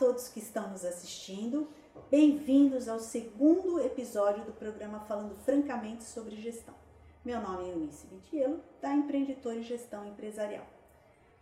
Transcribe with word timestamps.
todos 0.00 0.28
que 0.28 0.38
estão 0.38 0.70
nos 0.70 0.82
assistindo. 0.82 1.68
Bem-vindos 2.10 2.88
ao 2.88 2.98
segundo 2.98 3.78
episódio 3.84 4.42
do 4.46 4.52
programa 4.52 5.00
Falando 5.00 5.36
Francamente 5.44 6.04
sobre 6.04 6.36
Gestão. 6.36 6.74
Meu 7.22 7.38
nome 7.38 7.68
é 7.68 7.72
Eunice 7.72 8.06
Vitielo, 8.06 8.64
da 8.80 8.94
Empreendedor 8.94 9.54
e 9.56 9.62
Gestão 9.62 10.06
Empresarial. 10.06 10.64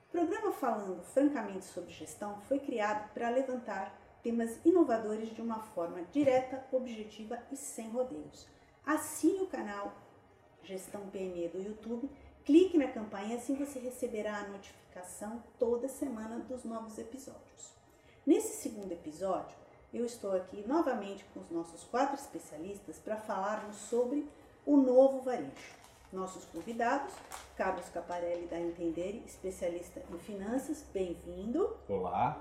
O 0.09 0.11
programa 0.11 0.51
Falando 0.51 1.01
Francamente 1.05 1.67
sobre 1.67 1.93
Gestão 1.93 2.41
foi 2.49 2.59
criado 2.59 3.09
para 3.15 3.31
levantar 3.31 3.97
temas 4.25 4.59
inovadores 4.65 5.33
de 5.33 5.41
uma 5.41 5.61
forma 5.61 6.03
direta, 6.11 6.67
objetiva 6.73 7.39
e 7.53 7.57
sem 7.57 7.89
rodeios. 7.91 8.49
Assine 8.85 9.43
o 9.43 9.47
canal 9.47 9.95
Gestão 10.65 11.09
PME 11.11 11.47
do 11.47 11.63
YouTube, 11.63 12.11
clique 12.45 12.77
na 12.77 12.89
campanha 12.89 13.37
assim 13.37 13.55
você 13.55 13.79
receberá 13.79 14.37
a 14.37 14.49
notificação 14.49 15.45
toda 15.61 15.87
semana 15.87 16.41
dos 16.41 16.65
novos 16.65 16.99
episódios. 16.99 17.78
Nesse 18.29 18.61
segundo 18.61 18.93
episódio, 18.93 19.57
eu 19.91 20.05
estou 20.05 20.37
aqui 20.37 20.63
novamente 20.69 21.25
com 21.33 21.41
os 21.41 21.49
nossos 21.49 21.85
quatro 21.85 22.15
especialistas 22.15 22.99
para 22.99 23.17
falarmos 23.17 23.77
sobre 23.77 24.29
o 24.67 24.77
novo 24.77 25.23
varejo. 25.23 25.79
Nossos 26.13 26.45
convidados, 26.45 27.15
Carlos 27.57 27.89
Caparelli 27.89 28.47
da 28.47 28.61
Entender, 28.61 29.23
especialista 29.25 30.03
em 30.13 30.19
finanças, 30.19 30.85
bem-vindo. 30.93 31.75
Olá. 31.89 32.39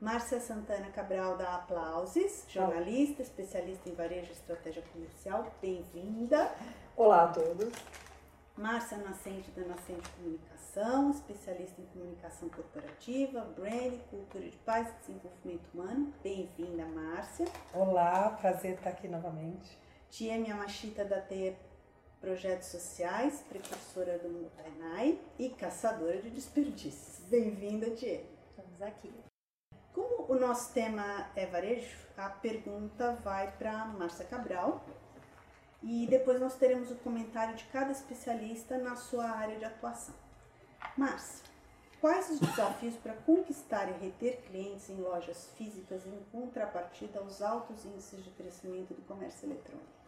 Márcia 0.00 0.40
Santana 0.40 0.90
Cabral 0.90 1.36
da 1.36 1.54
Aplauses, 1.54 2.44
jornalista, 2.48 3.22
especialista 3.22 3.88
em 3.88 3.94
varejo 3.94 4.30
e 4.30 4.32
estratégia 4.32 4.82
comercial, 4.92 5.46
bem-vinda. 5.62 6.52
Olá 6.96 7.22
a 7.22 7.28
todos. 7.28 7.72
Márcia 8.58 8.98
Nascente 8.98 9.52
da 9.52 9.64
Nascente 9.66 10.10
Comunicação, 10.16 11.12
especialista 11.12 11.80
em 11.80 11.86
comunicação 11.86 12.48
corporativa, 12.48 13.42
brand, 13.56 13.96
cultura 14.10 14.50
de 14.50 14.56
paz 14.58 14.88
e 14.88 14.98
desenvolvimento 14.98 15.68
humano. 15.72 16.12
Bem-vinda, 16.24 16.84
Márcia. 16.86 17.46
Olá, 17.72 18.30
prazer 18.30 18.74
estar 18.74 18.90
aqui 18.90 19.06
novamente. 19.06 19.78
Tia 20.10 20.36
Miyamashita 20.38 21.04
da 21.04 21.20
TE 21.20 21.56
Projetos 22.20 22.66
Sociais, 22.66 23.44
precursora 23.48 24.18
do 24.18 24.28
Mundo 24.28 24.50
Tainai 24.56 25.20
e 25.38 25.50
caçadora 25.50 26.20
de 26.20 26.30
desperdícios. 26.30 27.20
Bem-vinda, 27.28 27.88
Tia. 27.92 28.24
Estamos 28.50 28.82
aqui. 28.82 29.14
Como 29.94 30.32
o 30.32 30.34
nosso 30.34 30.74
tema 30.74 31.30
é 31.36 31.46
varejo, 31.46 31.96
a 32.16 32.28
pergunta 32.28 33.12
vai 33.22 33.52
para 33.56 33.84
Márcia 33.84 34.24
Cabral, 34.24 34.84
e 35.82 36.06
depois 36.06 36.40
nós 36.40 36.56
teremos 36.56 36.90
o 36.90 36.96
comentário 36.96 37.54
de 37.54 37.64
cada 37.64 37.92
especialista 37.92 38.78
na 38.78 38.96
sua 38.96 39.24
área 39.24 39.58
de 39.58 39.64
atuação. 39.64 40.14
Márcia, 40.96 41.44
quais 42.00 42.30
os 42.30 42.40
desafios 42.40 42.96
para 42.96 43.14
conquistar 43.14 43.88
e 43.88 44.04
reter 44.04 44.42
clientes 44.42 44.90
em 44.90 44.96
lojas 44.96 45.50
físicas 45.56 46.06
em 46.06 46.18
contrapartida 46.32 47.20
aos 47.20 47.40
altos 47.40 47.84
índices 47.84 48.24
de 48.24 48.30
crescimento 48.30 48.94
do 48.94 49.02
comércio 49.02 49.46
eletrônico? 49.46 49.98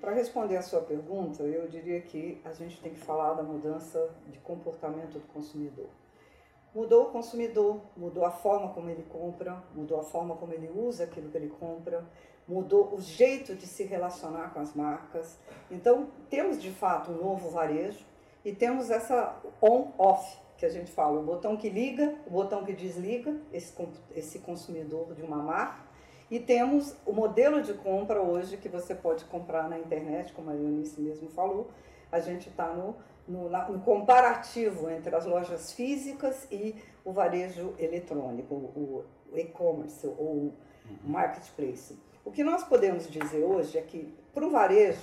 Para 0.00 0.12
responder 0.12 0.56
a 0.56 0.62
sua 0.62 0.80
pergunta, 0.80 1.44
eu 1.44 1.68
diria 1.68 2.00
que 2.00 2.40
a 2.44 2.52
gente 2.52 2.80
tem 2.80 2.92
que 2.92 2.98
falar 2.98 3.34
da 3.34 3.42
mudança 3.42 4.10
de 4.26 4.38
comportamento 4.40 5.12
do 5.12 5.32
consumidor. 5.32 5.86
Mudou 6.74 7.04
o 7.04 7.10
consumidor, 7.10 7.80
mudou 7.96 8.24
a 8.24 8.32
forma 8.32 8.74
como 8.74 8.90
ele 8.90 9.04
compra, 9.04 9.62
mudou 9.72 10.00
a 10.00 10.02
forma 10.02 10.36
como 10.36 10.52
ele 10.52 10.68
usa 10.74 11.04
aquilo 11.04 11.30
que 11.30 11.36
ele 11.36 11.50
compra, 11.50 12.04
mudou 12.50 12.92
o 12.92 13.00
jeito 13.00 13.54
de 13.54 13.64
se 13.64 13.84
relacionar 13.84 14.52
com 14.52 14.58
as 14.58 14.74
marcas. 14.74 15.38
Então, 15.70 16.08
temos 16.28 16.60
de 16.60 16.72
fato 16.72 17.12
um 17.12 17.16
novo 17.16 17.48
varejo 17.48 18.04
e 18.44 18.52
temos 18.52 18.90
essa 18.90 19.40
on-off 19.62 20.36
que 20.56 20.66
a 20.66 20.68
gente 20.68 20.90
fala, 20.90 21.20
o 21.20 21.22
botão 21.22 21.56
que 21.56 21.70
liga, 21.70 22.16
o 22.26 22.30
botão 22.30 22.64
que 22.64 22.72
desliga 22.72 23.34
esse, 23.52 23.72
esse 24.16 24.40
consumidor 24.40 25.14
de 25.14 25.22
uma 25.22 25.36
marca. 25.36 25.88
E 26.28 26.40
temos 26.40 26.94
o 27.06 27.12
modelo 27.12 27.62
de 27.62 27.72
compra 27.72 28.20
hoje 28.20 28.56
que 28.56 28.68
você 28.68 28.94
pode 28.94 29.24
comprar 29.26 29.68
na 29.68 29.78
internet, 29.78 30.32
como 30.32 30.50
a 30.50 30.54
Eunice 30.54 31.00
mesmo 31.00 31.30
falou. 31.30 31.70
A 32.10 32.18
gente 32.18 32.48
está 32.48 32.72
no, 32.72 32.96
no, 33.28 33.48
no, 33.48 33.80
comparativo 33.80 34.90
entre 34.90 35.14
as 35.14 35.24
lojas 35.24 35.72
físicas 35.72 36.46
e 36.50 36.74
o 37.04 37.12
varejo 37.12 37.74
eletrônico, 37.78 38.54
o, 38.54 39.04
o 39.32 39.38
e-commerce 39.38 40.04
ou 40.06 40.14
o 40.18 40.54
marketplace. 41.04 42.09
O 42.22 42.30
que 42.30 42.44
nós 42.44 42.62
podemos 42.62 43.10
dizer 43.10 43.42
hoje 43.42 43.78
é 43.78 43.82
que 43.82 44.14
para 44.34 44.46
o 44.46 44.50
varejo 44.50 45.00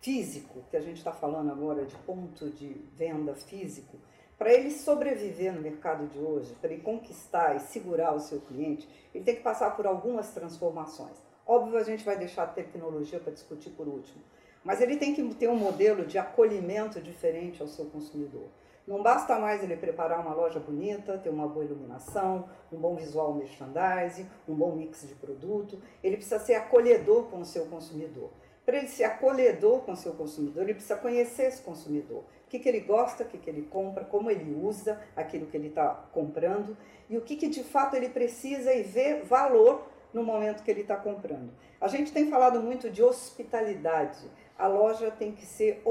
físico, 0.00 0.62
que 0.70 0.76
a 0.76 0.80
gente 0.80 0.98
está 0.98 1.10
falando 1.10 1.50
agora 1.50 1.86
de 1.86 1.96
ponto 1.96 2.50
de 2.50 2.74
venda 2.94 3.34
físico, 3.34 3.96
para 4.38 4.52
ele 4.52 4.70
sobreviver 4.70 5.54
no 5.54 5.60
mercado 5.60 6.06
de 6.06 6.18
hoje, 6.18 6.54
para 6.60 6.70
ele 6.70 6.82
conquistar 6.82 7.56
e 7.56 7.60
segurar 7.60 8.14
o 8.14 8.20
seu 8.20 8.40
cliente, 8.42 8.86
ele 9.14 9.24
tem 9.24 9.36
que 9.36 9.42
passar 9.42 9.74
por 9.74 9.86
algumas 9.86 10.30
transformações. 10.32 11.16
Óbvio, 11.46 11.78
a 11.78 11.82
gente 11.82 12.04
vai 12.04 12.16
deixar 12.16 12.42
a 12.42 12.46
tecnologia 12.48 13.18
para 13.18 13.32
discutir 13.32 13.70
por 13.70 13.88
último, 13.88 14.22
mas 14.62 14.82
ele 14.82 14.98
tem 14.98 15.14
que 15.14 15.34
ter 15.34 15.48
um 15.48 15.56
modelo 15.56 16.04
de 16.04 16.18
acolhimento 16.18 17.00
diferente 17.00 17.62
ao 17.62 17.68
seu 17.68 17.86
consumidor. 17.86 18.48
Não 18.90 19.04
basta 19.04 19.38
mais 19.38 19.62
ele 19.62 19.76
preparar 19.76 20.18
uma 20.18 20.34
loja 20.34 20.58
bonita, 20.58 21.16
ter 21.16 21.30
uma 21.30 21.46
boa 21.46 21.64
iluminação, 21.64 22.48
um 22.72 22.76
bom 22.76 22.96
visual 22.96 23.32
merchandising, 23.32 24.28
um 24.48 24.54
bom 24.56 24.74
mix 24.74 25.06
de 25.06 25.14
produto. 25.14 25.80
Ele 26.02 26.16
precisa 26.16 26.40
ser 26.40 26.54
acolhedor 26.54 27.26
com 27.26 27.38
o 27.38 27.44
seu 27.44 27.66
consumidor. 27.66 28.30
Para 28.66 28.78
ele 28.78 28.88
ser 28.88 29.04
acolhedor 29.04 29.82
com 29.82 29.92
o 29.92 29.96
seu 29.96 30.12
consumidor, 30.14 30.64
ele 30.64 30.74
precisa 30.74 30.96
conhecer 30.96 31.44
esse 31.44 31.62
consumidor. 31.62 32.24
O 32.46 32.48
que, 32.48 32.58
que 32.58 32.68
ele 32.68 32.80
gosta, 32.80 33.22
o 33.22 33.28
que, 33.28 33.38
que 33.38 33.48
ele 33.48 33.62
compra, 33.62 34.04
como 34.04 34.28
ele 34.28 34.52
usa 34.60 35.00
aquilo 35.14 35.46
que 35.46 35.56
ele 35.56 35.68
está 35.68 35.90
comprando 36.12 36.76
e 37.08 37.16
o 37.16 37.20
que, 37.20 37.36
que 37.36 37.46
de 37.46 37.62
fato 37.62 37.94
ele 37.94 38.08
precisa 38.08 38.74
e 38.74 38.82
ver 38.82 39.22
valor 39.22 39.86
no 40.12 40.24
momento 40.24 40.64
que 40.64 40.70
ele 40.70 40.80
está 40.80 40.96
comprando. 40.96 41.52
A 41.80 41.86
gente 41.86 42.12
tem 42.12 42.28
falado 42.28 42.60
muito 42.60 42.90
de 42.90 43.04
hospitalidade. 43.04 44.28
A 44.58 44.66
loja 44.66 45.12
tem 45.12 45.30
que 45.30 45.46
ser 45.46 45.80
ah, 45.86 45.88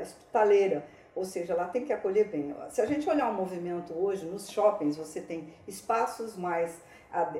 hospitaleira 0.00 0.84
ou 1.14 1.24
seja, 1.24 1.52
ela 1.52 1.66
tem 1.66 1.84
que 1.84 1.92
acolher 1.92 2.28
bem. 2.28 2.54
Se 2.70 2.80
a 2.80 2.86
gente 2.86 3.08
olhar 3.08 3.30
o 3.30 3.34
movimento 3.34 3.92
hoje, 3.92 4.24
nos 4.24 4.50
shoppings 4.50 4.96
você 4.96 5.20
tem 5.20 5.52
espaços 5.66 6.36
mais, 6.36 6.80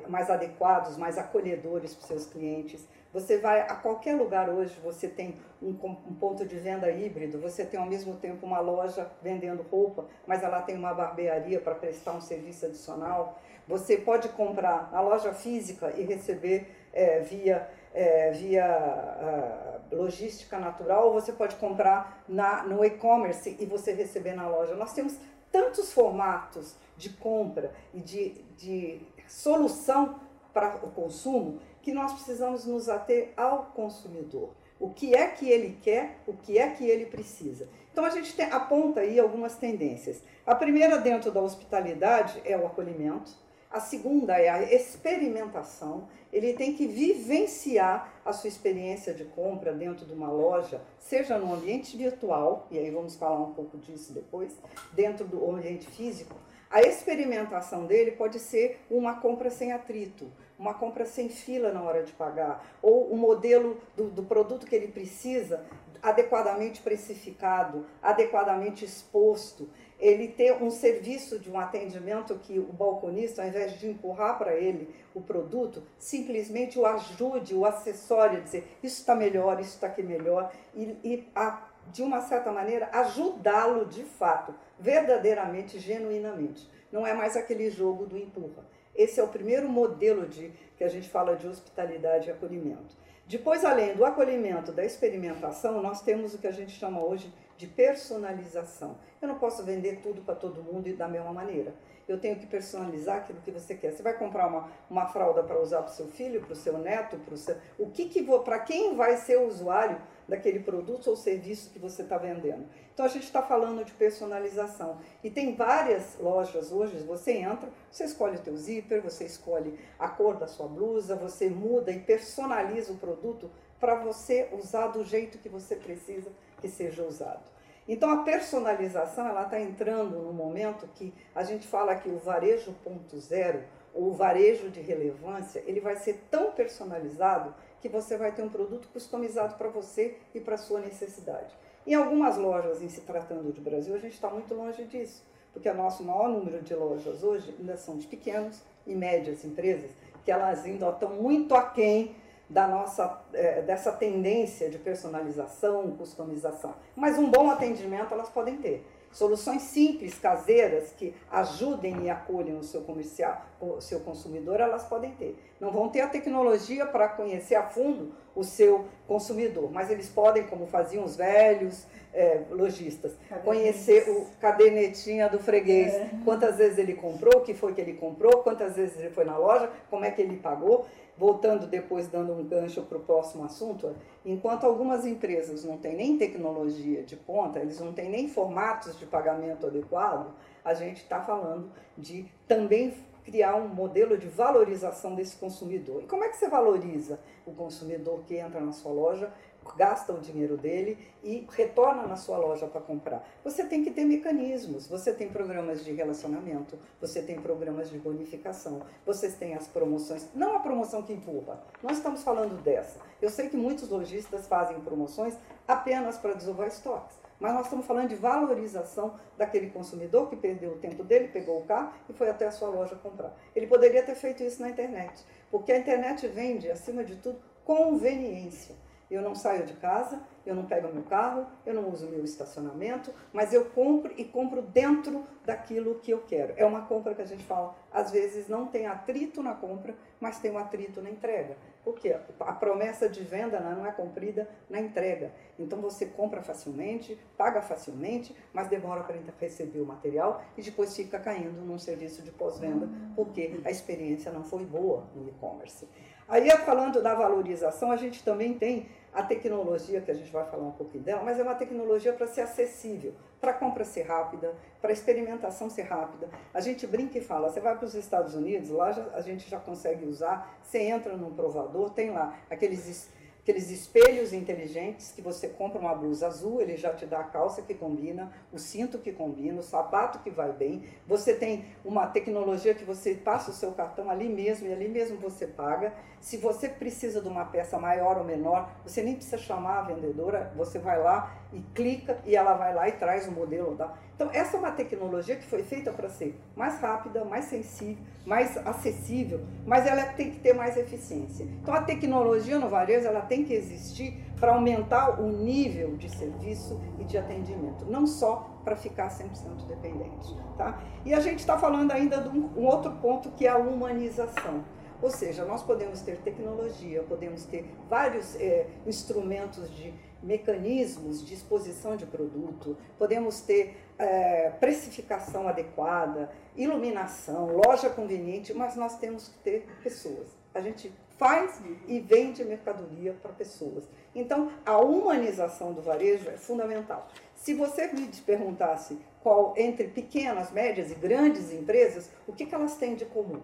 mais 0.07 0.29
adequados, 0.29 0.97
mais 0.97 1.17
acolhedores 1.17 1.93
para 1.93 2.01
os 2.01 2.07
seus 2.07 2.25
clientes. 2.25 2.87
Você 3.11 3.37
vai 3.37 3.61
a 3.61 3.75
qualquer 3.75 4.15
lugar 4.15 4.49
hoje, 4.49 4.79
você 4.83 5.07
tem 5.07 5.39
um, 5.61 5.69
um, 5.69 6.15
ponto 6.15 6.45
de 6.45 6.57
venda 6.57 6.89
híbrido, 6.89 7.39
você 7.39 7.63
tem 7.63 7.79
ao 7.79 7.85
mesmo 7.85 8.15
tempo 8.15 8.45
uma 8.45 8.59
loja 8.59 9.09
vendendo 9.21 9.63
roupa, 9.63 10.05
mas 10.25 10.43
ela 10.43 10.61
tem 10.61 10.75
uma 10.75 10.93
barbearia 10.93 11.59
para 11.59 11.75
prestar 11.75 12.13
um 12.13 12.21
serviço 12.21 12.65
adicional. 12.65 13.39
Você 13.67 13.97
pode 13.97 14.29
comprar 14.29 14.91
na 14.91 14.99
loja 14.99 15.31
física 15.33 15.93
e 15.95 16.03
receber 16.03 16.67
é, 16.91 17.19
via 17.19 17.69
é, 17.93 18.31
via 18.31 18.65
uh, 18.65 19.72
logística 19.91 20.59
natural, 20.59 21.07
ou 21.07 21.13
você 21.13 21.31
pode 21.31 21.55
comprar 21.55 22.23
na, 22.27 22.63
no 22.63 22.83
e-commerce 22.83 23.55
e 23.59 23.65
você 23.65 23.93
receber 23.93 24.33
na 24.33 24.47
loja. 24.47 24.75
Nós 24.75 24.93
temos 24.93 25.17
tantos 25.51 25.93
formatos 25.93 26.75
de 26.97 27.09
compra 27.09 27.73
e 27.93 27.99
de, 27.99 28.29
de 28.57 29.01
solução 29.27 30.19
para 30.53 30.77
o 30.77 30.91
consumo 30.91 31.59
que 31.81 31.93
nós 31.93 32.13
precisamos 32.13 32.65
nos 32.65 32.87
ater 32.87 33.33
ao 33.35 33.65
consumidor. 33.65 34.51
O 34.79 34.89
que 34.89 35.15
é 35.15 35.27
que 35.27 35.49
ele 35.49 35.77
quer, 35.81 36.19
o 36.27 36.33
que 36.33 36.57
é 36.57 36.69
que 36.69 36.85
ele 36.85 37.05
precisa. 37.05 37.69
Então 37.91 38.03
a 38.03 38.09
gente 38.09 38.35
tem, 38.35 38.45
aponta 38.45 39.01
aí 39.01 39.19
algumas 39.19 39.55
tendências. 39.55 40.21
A 40.45 40.55
primeira 40.55 40.97
dentro 40.97 41.31
da 41.31 41.41
hospitalidade 41.41 42.41
é 42.43 42.57
o 42.57 42.65
acolhimento. 42.65 43.31
A 43.73 43.79
segunda 43.79 44.37
é 44.37 44.49
a 44.49 44.61
experimentação. 44.61 46.07
Ele 46.31 46.53
tem 46.53 46.73
que 46.73 46.85
vivenciar 46.85 48.13
a 48.23 48.31
sua 48.31 48.47
experiência 48.47 49.15
de 49.15 49.25
compra 49.25 49.73
dentro 49.73 50.05
de 50.05 50.13
uma 50.13 50.31
loja, 50.31 50.79
seja 50.99 51.39
no 51.39 51.51
ambiente 51.51 51.97
virtual, 51.97 52.67
e 52.69 52.77
aí 52.77 52.91
vamos 52.91 53.15
falar 53.15 53.41
um 53.41 53.51
pouco 53.51 53.79
disso 53.79 54.13
depois, 54.13 54.55
dentro 54.91 55.25
do 55.25 55.49
ambiente 55.49 55.87
físico. 55.87 56.35
A 56.69 56.81
experimentação 56.81 57.87
dele 57.87 58.11
pode 58.11 58.39
ser 58.39 58.79
uma 58.91 59.15
compra 59.15 59.49
sem 59.49 59.71
atrito, 59.71 60.31
uma 60.57 60.75
compra 60.75 61.03
sem 61.03 61.27
fila 61.29 61.71
na 61.71 61.81
hora 61.81 62.03
de 62.03 62.11
pagar, 62.11 62.63
ou 62.79 63.07
o 63.07 63.17
modelo 63.17 63.81
do, 63.97 64.07
do 64.07 64.21
produto 64.21 64.67
que 64.67 64.75
ele 64.75 64.87
precisa 64.87 65.65
adequadamente 66.03 66.81
precificado, 66.81 67.87
adequadamente 68.03 68.85
exposto 68.85 69.67
ele 70.03 70.27
ter 70.27 70.51
um 70.61 70.69
serviço 70.69 71.39
de 71.39 71.49
um 71.49 71.57
atendimento 71.57 72.35
que 72.35 72.59
o 72.59 72.73
balconista, 72.73 73.41
ao 73.41 73.47
invés 73.47 73.79
de 73.79 73.87
empurrar 73.87 74.37
para 74.37 74.53
ele 74.53 74.93
o 75.15 75.21
produto, 75.21 75.81
simplesmente 75.97 76.77
o 76.77 76.85
ajude, 76.85 77.55
o 77.55 77.65
acessório, 77.65 78.41
dizer 78.41 78.67
isso 78.83 78.99
está 78.99 79.15
melhor, 79.15 79.61
isso 79.61 79.75
está 79.75 79.87
aqui 79.87 80.03
melhor, 80.03 80.51
e, 80.75 80.97
e 81.05 81.31
a, 81.33 81.69
de 81.87 82.03
uma 82.03 82.19
certa 82.19 82.51
maneira 82.51 82.89
ajudá-lo 82.91 83.85
de 83.85 84.03
fato, 84.03 84.53
verdadeiramente, 84.77 85.79
genuinamente. 85.79 86.69
Não 86.91 87.07
é 87.07 87.13
mais 87.13 87.37
aquele 87.37 87.71
jogo 87.71 88.05
do 88.05 88.17
empurra. 88.17 88.65
Esse 88.93 89.21
é 89.21 89.23
o 89.23 89.29
primeiro 89.29 89.69
modelo 89.69 90.27
de 90.27 90.51
que 90.75 90.83
a 90.83 90.89
gente 90.89 91.09
fala 91.09 91.37
de 91.37 91.47
hospitalidade 91.47 92.27
e 92.27 92.31
acolhimento. 92.31 92.97
Depois, 93.25 93.63
além 93.63 93.95
do 93.95 94.03
acolhimento, 94.03 94.73
da 94.73 94.83
experimentação, 94.83 95.81
nós 95.81 96.01
temos 96.01 96.33
o 96.33 96.37
que 96.37 96.45
a 96.45 96.51
gente 96.51 96.73
chama 96.73 97.01
hoje 97.01 97.33
de 97.57 97.67
personalização. 97.67 98.97
Eu 99.21 99.27
não 99.27 99.39
posso 99.39 99.63
vender 99.63 100.01
tudo 100.01 100.21
para 100.21 100.35
todo 100.35 100.63
mundo 100.63 100.87
e 100.87 100.93
da 100.93 101.07
mesma 101.07 101.31
maneira. 101.31 101.73
Eu 102.07 102.19
tenho 102.19 102.35
que 102.35 102.45
personalizar 102.45 103.17
aquilo 103.17 103.39
que 103.39 103.51
você 103.51 103.75
quer. 103.75 103.91
Você 103.91 104.03
vai 104.03 104.13
comprar 104.17 104.47
uma, 104.47 104.69
uma 104.89 105.07
fralda 105.07 105.41
para 105.41 105.59
usar 105.59 105.81
para 105.83 105.91
o 105.91 105.95
seu 105.95 106.07
filho, 106.07 106.41
para 106.41 106.51
o 106.51 106.55
seu 106.55 106.77
neto, 106.77 107.17
para 107.17 107.33
o 107.33 107.37
seu. 107.37 107.55
O 107.79 107.89
que, 107.89 108.09
que 108.09 108.23
para 108.43 108.59
quem 108.59 108.95
vai 108.95 109.15
ser 109.15 109.37
o 109.37 109.47
usuário 109.47 110.01
daquele 110.27 110.59
produto 110.59 111.09
ou 111.09 111.15
serviço 111.15 111.69
que 111.69 111.79
você 111.79 112.01
está 112.01 112.17
vendendo? 112.17 112.65
Então 112.93 113.05
a 113.05 113.09
gente 113.09 113.23
está 113.23 113.41
falando 113.41 113.85
de 113.85 113.93
personalização. 113.93 114.97
E 115.23 115.29
tem 115.29 115.55
várias 115.55 116.17
lojas 116.19 116.71
hoje, 116.71 116.97
você 116.97 117.33
entra, 117.37 117.69
você 117.89 118.03
escolhe 118.03 118.35
o 118.35 118.41
teu 118.41 118.57
zíper, 118.57 119.01
você 119.01 119.23
escolhe 119.23 119.79
a 119.97 120.09
cor 120.09 120.35
da 120.35 120.47
sua 120.47 120.67
blusa, 120.67 121.15
você 121.15 121.49
muda 121.49 121.91
e 121.91 121.99
personaliza 121.99 122.91
o 122.91 122.97
produto 122.97 123.49
para 123.79 123.95
você 123.95 124.49
usar 124.51 124.87
do 124.87 125.03
jeito 125.03 125.37
que 125.37 125.49
você 125.49 125.75
precisa 125.75 126.31
que 126.63 126.69
seja 126.69 127.03
usado. 127.03 127.43
Então 127.85 128.09
a 128.09 128.23
personalização 128.23 129.27
ela 129.27 129.43
está 129.43 129.59
entrando 129.59 130.17
no 130.19 130.31
momento 130.31 130.87
que 130.95 131.13
a 131.35 131.43
gente 131.43 131.67
fala 131.67 131.97
que 131.97 132.07
o 132.07 132.17
varejo 132.17 132.73
ponto 132.81 133.19
zero, 133.19 133.61
ou 133.93 134.11
o 134.11 134.13
varejo 134.13 134.69
de 134.69 134.79
relevância, 134.79 135.61
ele 135.67 135.81
vai 135.81 135.97
ser 135.97 136.23
tão 136.31 136.53
personalizado 136.53 137.53
que 137.81 137.89
você 137.89 138.15
vai 138.15 138.31
ter 138.31 138.41
um 138.41 138.49
produto 138.49 138.87
customizado 138.93 139.55
para 139.55 139.67
você 139.67 140.17
e 140.33 140.39
para 140.39 140.57
sua 140.57 140.79
necessidade. 140.79 141.53
Em 141.85 141.93
algumas 141.93 142.37
lojas, 142.37 142.81
em 142.81 142.87
se 142.87 143.01
tratando 143.01 143.51
de 143.51 143.59
Brasil, 143.59 143.93
a 143.93 143.99
gente 143.99 144.13
está 144.13 144.29
muito 144.29 144.55
longe 144.55 144.85
disso, 144.85 145.21
porque 145.51 145.69
o 145.69 145.75
nosso 145.75 146.01
maior 146.01 146.29
número 146.29 146.61
de 146.61 146.73
lojas 146.73 147.21
hoje 147.23 147.53
ainda 147.59 147.75
são 147.75 147.97
de 147.97 148.07
pequenos 148.07 148.63
e 148.87 148.95
médias 148.95 149.43
empresas, 149.43 149.91
que 150.23 150.31
elas 150.31 150.63
ainda 150.63 150.89
estão 150.89 151.09
muito 151.09 151.53
aquém 151.53 152.15
da 152.53 152.67
nossa, 152.67 153.19
é, 153.33 153.63
dessa 153.63 153.91
tendência 153.91 154.69
de 154.69 154.77
personalização, 154.77 155.89
customização. 155.97 156.75
Mas 156.95 157.17
um 157.17 157.29
bom 157.29 157.49
atendimento 157.49 158.13
elas 158.13 158.29
podem 158.29 158.57
ter. 158.57 158.85
Soluções 159.11 159.61
simples, 159.63 160.17
caseiras, 160.17 160.91
que 160.91 161.13
ajudem 161.31 162.05
e 162.05 162.09
acolhem 162.09 162.57
o 162.57 162.63
seu 162.63 162.81
comercial, 162.81 163.43
o 163.61 163.79
seu 163.79 163.99
consumidor, 163.99 164.59
elas 164.59 164.83
podem 164.85 165.11
ter. 165.11 165.37
Não 165.59 165.71
vão 165.71 165.89
ter 165.89 166.01
a 166.01 166.07
tecnologia 166.07 166.85
para 166.85 167.07
conhecer 167.09 167.53
a 167.55 167.63
fundo 167.63 168.11
o 168.35 168.43
seu 168.43 168.85
consumidor, 169.07 169.71
mas 169.71 169.91
eles 169.91 170.09
podem, 170.09 170.47
como 170.47 170.65
faziam 170.65 171.03
os 171.03 171.15
velhos 171.15 171.85
é, 172.11 172.41
lojistas, 172.49 173.15
conhecer 173.43 174.09
o 174.09 174.25
cadernetinha 174.39 175.29
do 175.29 175.37
freguês, 175.37 175.93
é. 175.93 176.09
quantas 176.25 176.57
vezes 176.57 176.79
ele 176.79 176.95
comprou, 176.95 177.41
o 177.41 177.41
que 177.41 177.53
foi 177.53 177.73
que 177.73 177.81
ele 177.81 177.93
comprou, 177.93 178.39
quantas 178.39 178.75
vezes 178.75 178.97
ele 178.99 179.11
foi 179.11 179.25
na 179.25 179.37
loja, 179.37 179.69
como 179.91 180.05
é 180.05 180.09
que 180.09 180.21
ele 180.23 180.37
pagou 180.37 180.87
voltando 181.17 181.67
depois, 181.67 182.07
dando 182.07 182.33
um 182.33 182.43
gancho 182.43 182.81
para 182.83 182.97
o 182.97 183.01
próximo 183.01 183.43
assunto, 183.43 183.95
enquanto 184.25 184.65
algumas 184.65 185.05
empresas 185.05 185.63
não 185.63 185.77
têm 185.77 185.95
nem 185.95 186.17
tecnologia 186.17 187.03
de 187.03 187.15
ponta, 187.15 187.59
eles 187.59 187.79
não 187.79 187.93
têm 187.93 188.09
nem 188.09 188.27
formatos 188.27 188.97
de 188.97 189.05
pagamento 189.05 189.67
adequado, 189.67 190.33
a 190.63 190.73
gente 190.73 191.03
está 191.03 191.21
falando 191.21 191.71
de 191.97 192.25
também 192.47 192.93
criar 193.23 193.55
um 193.55 193.67
modelo 193.67 194.17
de 194.17 194.27
valorização 194.27 195.15
desse 195.15 195.37
consumidor. 195.37 196.03
E 196.03 196.07
como 196.07 196.23
é 196.23 196.29
que 196.29 196.37
você 196.37 196.49
valoriza 196.49 197.19
o 197.45 197.51
consumidor 197.51 198.21
que 198.25 198.35
entra 198.35 198.59
na 198.59 198.71
sua 198.71 198.91
loja 198.91 199.31
gasta 199.75 200.13
o 200.13 200.19
dinheiro 200.19 200.57
dele 200.57 200.97
e 201.23 201.47
retorna 201.51 202.05
na 202.05 202.15
sua 202.15 202.37
loja 202.37 202.67
para 202.67 202.81
comprar. 202.81 203.27
Você 203.43 203.65
tem 203.65 203.83
que 203.83 203.91
ter 203.91 204.05
mecanismos, 204.05 204.87
você 204.87 205.13
tem 205.13 205.29
programas 205.29 205.83
de 205.83 205.91
relacionamento, 205.91 206.77
você 206.99 207.21
tem 207.21 207.39
programas 207.39 207.89
de 207.89 207.97
bonificação, 207.97 208.81
vocês 209.05 209.35
têm 209.35 209.55
as 209.55 209.67
promoções, 209.67 210.27
não 210.33 210.55
a 210.55 210.59
promoção 210.59 211.01
que 211.01 211.13
empurra, 211.13 211.61
nós 211.81 211.97
estamos 211.97 212.23
falando 212.23 212.61
dessa. 212.61 212.99
Eu 213.21 213.29
sei 213.29 213.49
que 213.49 213.57
muitos 213.57 213.89
lojistas 213.89 214.47
fazem 214.47 214.79
promoções 214.81 215.35
apenas 215.67 216.17
para 216.17 216.33
desovar 216.33 216.67
estoques, 216.67 217.17
mas 217.39 217.53
nós 217.53 217.65
estamos 217.65 217.85
falando 217.85 218.09
de 218.09 218.15
valorização 218.15 219.15
daquele 219.37 219.69
consumidor 219.69 220.29
que 220.29 220.35
perdeu 220.35 220.71
o 220.71 220.77
tempo 220.77 221.03
dele, 221.03 221.27
pegou 221.27 221.59
o 221.59 221.65
carro 221.65 221.93
e 222.09 222.13
foi 222.13 222.29
até 222.29 222.47
a 222.47 222.51
sua 222.51 222.69
loja 222.69 222.95
comprar. 222.95 223.33
Ele 223.55 223.67
poderia 223.67 224.03
ter 224.03 224.15
feito 224.15 224.43
isso 224.43 224.61
na 224.61 224.69
internet, 224.69 225.23
porque 225.51 225.71
a 225.71 225.77
internet 225.77 226.27
vende, 226.27 226.69
acima 226.69 227.03
de 227.03 227.15
tudo, 227.17 227.39
conveniência. 227.65 228.75
Eu 229.13 229.21
não 229.21 229.35
saio 229.35 229.65
de 229.65 229.73
casa, 229.73 230.21
eu 230.45 230.55
não 230.55 230.65
pego 230.65 230.91
meu 230.93 231.03
carro, 231.03 231.45
eu 231.65 231.73
não 231.73 231.89
uso 231.89 232.07
meu 232.07 232.23
estacionamento, 232.23 233.13
mas 233.31 233.53
eu 233.53 233.65
compro 233.65 234.13
e 234.17 234.25
compro 234.25 234.61
dentro 234.61 235.25
daquilo 235.45 235.95
que 235.95 236.11
eu 236.11 236.21
quero. 236.21 236.53
É 236.57 236.65
uma 236.65 236.85
compra 236.85 237.13
que 237.13 237.21
a 237.21 237.25
gente 237.25 237.43
fala, 237.43 237.75
às 237.91 238.11
vezes 238.11 238.47
não 238.47 238.67
tem 238.67 238.87
atrito 238.87 239.41
na 239.43 239.53
compra, 239.53 239.95
mas 240.19 240.39
tem 240.39 240.51
um 240.51 240.57
atrito 240.57 241.01
na 241.01 241.09
entrega. 241.09 241.55
Porque 241.83 242.15
a 242.39 242.53
promessa 242.53 243.09
de 243.09 243.21
venda 243.23 243.59
né, 243.59 243.75
não 243.77 243.85
é 243.85 243.91
cumprida 243.91 244.49
na 244.69 244.79
entrega. 244.79 245.31
Então 245.59 245.81
você 245.81 246.05
compra 246.05 246.41
facilmente, 246.41 247.19
paga 247.37 247.61
facilmente, 247.61 248.35
mas 248.53 248.67
demora 248.67 249.03
para 249.03 249.17
receber 249.39 249.79
o 249.79 249.85
material 249.85 250.41
e 250.57 250.61
depois 250.61 250.95
fica 250.95 251.19
caindo 251.19 251.61
num 251.61 251.77
serviço 251.77 252.21
de 252.21 252.31
pós-venda, 252.31 252.87
porque 253.15 253.59
a 253.65 253.69
experiência 253.69 254.31
não 254.31 254.43
foi 254.43 254.65
boa 254.65 255.05
no 255.13 255.27
e-commerce. 255.27 255.87
Aí, 256.27 256.49
falando 256.57 257.01
da 257.01 257.13
valorização, 257.13 257.91
a 257.91 257.97
gente 257.97 258.23
também 258.23 258.53
tem 258.53 258.87
a 259.13 259.21
tecnologia, 259.21 260.01
que 260.01 260.09
a 260.09 260.13
gente 260.13 260.31
vai 260.31 260.45
falar 260.49 260.63
um 260.63 260.71
pouquinho 260.71 261.03
dela, 261.03 261.21
mas 261.23 261.39
é 261.39 261.43
uma 261.43 261.53
tecnologia 261.53 262.13
para 262.13 262.25
ser 262.25 262.41
acessível, 262.41 263.13
para 263.39 263.53
compra 263.53 263.83
ser 263.83 264.03
rápida, 264.03 264.53
para 264.81 264.91
experimentação 264.91 265.69
ser 265.69 265.83
rápida. 265.83 266.29
A 266.53 266.59
gente 266.59 266.87
brinca 266.87 267.17
e 267.17 267.21
fala, 267.21 267.49
você 267.49 267.59
vai 267.59 267.77
para 267.77 267.85
os 267.85 267.93
Estados 267.93 268.33
Unidos, 268.33 268.69
lá 268.69 268.91
já, 268.91 269.05
a 269.13 269.21
gente 269.21 269.47
já 269.49 269.59
consegue 269.59 270.05
usar, 270.05 270.57
você 270.63 270.79
entra 270.79 271.15
num 271.15 271.33
provador, 271.33 271.91
tem 271.91 272.09
lá 272.09 272.35
aqueles 272.49 273.09
aqueles 273.43 273.69
espelhos 273.69 274.31
inteligentes 274.31 275.11
que 275.11 275.21
você 275.21 275.49
compra 275.49 275.77
uma 275.77 275.93
blusa 275.93 276.27
azul, 276.27 276.61
ele 276.61 276.77
já 276.77 276.93
te 276.93 277.05
dá 277.05 277.19
a 277.19 277.23
calça 277.25 277.61
que 277.61 277.73
combina, 277.73 278.31
o 278.53 278.57
cinto 278.57 278.97
que 278.97 279.11
combina, 279.11 279.59
o 279.59 279.63
sapato 279.63 280.19
que 280.19 280.29
vai 280.29 280.53
bem. 280.53 280.85
Você 281.05 281.33
tem 281.33 281.65
uma 281.83 282.07
tecnologia 282.07 282.73
que 282.73 282.85
você 282.85 283.13
passa 283.13 283.51
o 283.51 283.53
seu 283.53 283.73
cartão 283.73 284.09
ali 284.09 284.29
mesmo 284.29 284.67
e 284.67 284.71
ali 284.71 284.87
mesmo 284.87 285.17
você 285.17 285.45
paga. 285.45 285.93
Se 286.21 286.37
você 286.37 286.69
precisa 286.69 287.19
de 287.21 287.27
uma 287.27 287.43
peça 287.43 287.77
maior 287.77 288.17
ou 288.17 288.23
menor, 288.23 288.71
você 288.81 289.03
nem 289.03 289.15
precisa 289.15 289.37
chamar 289.37 289.79
a 289.79 289.81
vendedora, 289.81 290.53
você 290.55 290.79
vai 290.79 291.03
lá 291.03 291.35
e 291.51 291.59
clica 291.75 292.19
e 292.25 292.37
ela 292.37 292.53
vai 292.53 292.73
lá 292.73 292.87
e 292.87 292.93
traz 292.93 293.27
o 293.27 293.31
modelo 293.31 293.75
da. 293.75 293.93
Então, 294.15 294.29
essa 294.31 294.57
é 294.57 294.59
uma 294.59 294.71
tecnologia 294.71 295.35
que 295.35 295.45
foi 295.45 295.63
feita 295.63 295.91
para 295.91 296.07
ser 296.07 296.39
mais 296.55 296.79
rápida, 296.79 297.25
mais 297.25 297.45
sensível, 297.45 298.03
mais 298.25 298.55
acessível, 298.65 299.41
mas 299.65 299.87
ela 299.87 300.05
tem 300.05 300.29
que 300.31 300.39
ter 300.39 300.53
mais 300.53 300.77
eficiência. 300.77 301.43
Então, 301.43 301.73
a 301.73 301.81
tecnologia 301.81 302.59
no 302.59 302.69
varejo 302.69 303.07
ela 303.07 303.21
tem 303.21 303.43
que 303.43 303.53
existir 303.53 304.17
para 304.39 304.53
aumentar 304.53 305.19
o 305.19 305.29
nível 305.29 305.95
de 305.97 306.09
serviço 306.09 306.79
e 306.99 307.03
de 307.03 307.17
atendimento, 307.17 307.85
não 307.85 308.05
só 308.05 308.49
para 308.63 308.75
ficar 308.75 309.09
100% 309.09 309.65
dependente. 309.67 310.37
Tá? 310.57 310.79
E 311.05 311.13
a 311.13 311.19
gente 311.19 311.39
está 311.39 311.57
falando 311.57 311.91
ainda 311.91 312.21
de 312.21 312.29
um, 312.29 312.49
um 312.57 312.65
outro 312.65 312.91
ponto 313.01 313.31
que 313.31 313.47
é 313.47 313.49
a 313.49 313.57
humanização. 313.57 314.63
Ou 315.01 315.09
seja, 315.09 315.43
nós 315.43 315.61
podemos 315.61 316.01
ter 316.01 316.17
tecnologia, 316.17 317.03
podemos 317.03 317.43
ter 317.43 317.69
vários 317.89 318.35
é, 318.35 318.67
instrumentos 318.85 319.69
de 319.75 319.93
mecanismos 320.23 321.25
de 321.25 321.33
exposição 321.33 321.95
de 321.95 322.05
produto, 322.05 322.77
podemos 322.97 323.41
ter 323.41 323.77
é, 323.99 324.49
precificação 324.51 325.47
adequada, 325.47 326.31
iluminação, 326.55 327.55
loja 327.55 327.89
conveniente, 327.89 328.53
mas 328.53 328.75
nós 328.75 328.97
temos 328.97 329.27
que 329.27 329.37
ter 329.39 329.67
pessoas. 329.83 330.27
A 330.53 330.61
gente 330.61 330.91
faz 331.17 331.61
e 331.87 331.99
vende 331.99 332.43
mercadoria 332.43 333.13
para 333.21 333.31
pessoas. 333.31 333.83
Então, 334.15 334.51
a 334.65 334.77
humanização 334.77 335.73
do 335.73 335.81
varejo 335.81 336.29
é 336.29 336.37
fundamental. 336.37 337.07
Se 337.35 337.53
você 337.53 337.87
me 337.87 338.07
perguntasse 338.25 338.97
qual 339.21 339.53
entre 339.57 339.87
pequenas, 339.87 340.51
médias 340.51 340.91
e 340.91 340.95
grandes 340.95 341.51
empresas, 341.51 342.09
o 342.27 342.33
que, 342.33 342.45
que 342.45 342.55
elas 342.55 342.75
têm 342.77 342.95
de 342.95 343.05
comum? 343.05 343.41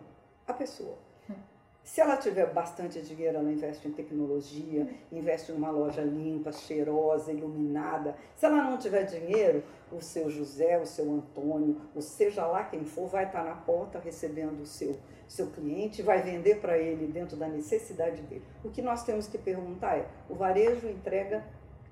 A 0.48 0.54
pessoa. 0.54 0.98
Se 1.90 2.00
ela 2.02 2.18
tiver 2.18 2.46
bastante 2.54 3.02
dinheiro, 3.02 3.40
ela 3.40 3.52
investe 3.52 3.88
em 3.88 3.92
tecnologia, 3.92 4.88
investe 5.12 5.52
numa 5.52 5.72
loja 5.72 6.04
limpa, 6.04 6.52
cheirosa, 6.52 7.32
iluminada. 7.32 8.16
Se 8.36 8.46
ela 8.46 8.64
não 8.64 8.78
tiver 8.78 9.06
dinheiro, 9.06 9.64
o 9.92 10.00
seu 10.00 10.30
José, 10.30 10.78
o 10.78 10.86
seu 10.86 11.12
Antônio, 11.12 11.82
ou 11.96 12.02
seja 12.04 12.46
lá 12.46 12.64
quem 12.64 12.86
for, 12.86 13.08
vai 13.08 13.26
estar 13.26 13.44
na 13.44 13.56
porta 13.56 13.98
recebendo 13.98 14.62
o 14.62 14.68
seu, 14.68 15.00
seu 15.28 15.48
cliente, 15.48 16.04
vai 16.04 16.22
vender 16.22 16.62
para 16.62 16.78
ele 16.78 17.08
dentro 17.08 17.36
da 17.36 17.48
necessidade 17.48 18.22
dele. 18.22 18.46
O 18.64 18.70
que 18.70 18.84
nós 18.84 19.04
temos 19.04 19.26
que 19.26 19.40
perguntar 19.40 19.98
é: 19.98 20.08
o 20.30 20.36
varejo 20.36 20.88
entrega 20.88 21.44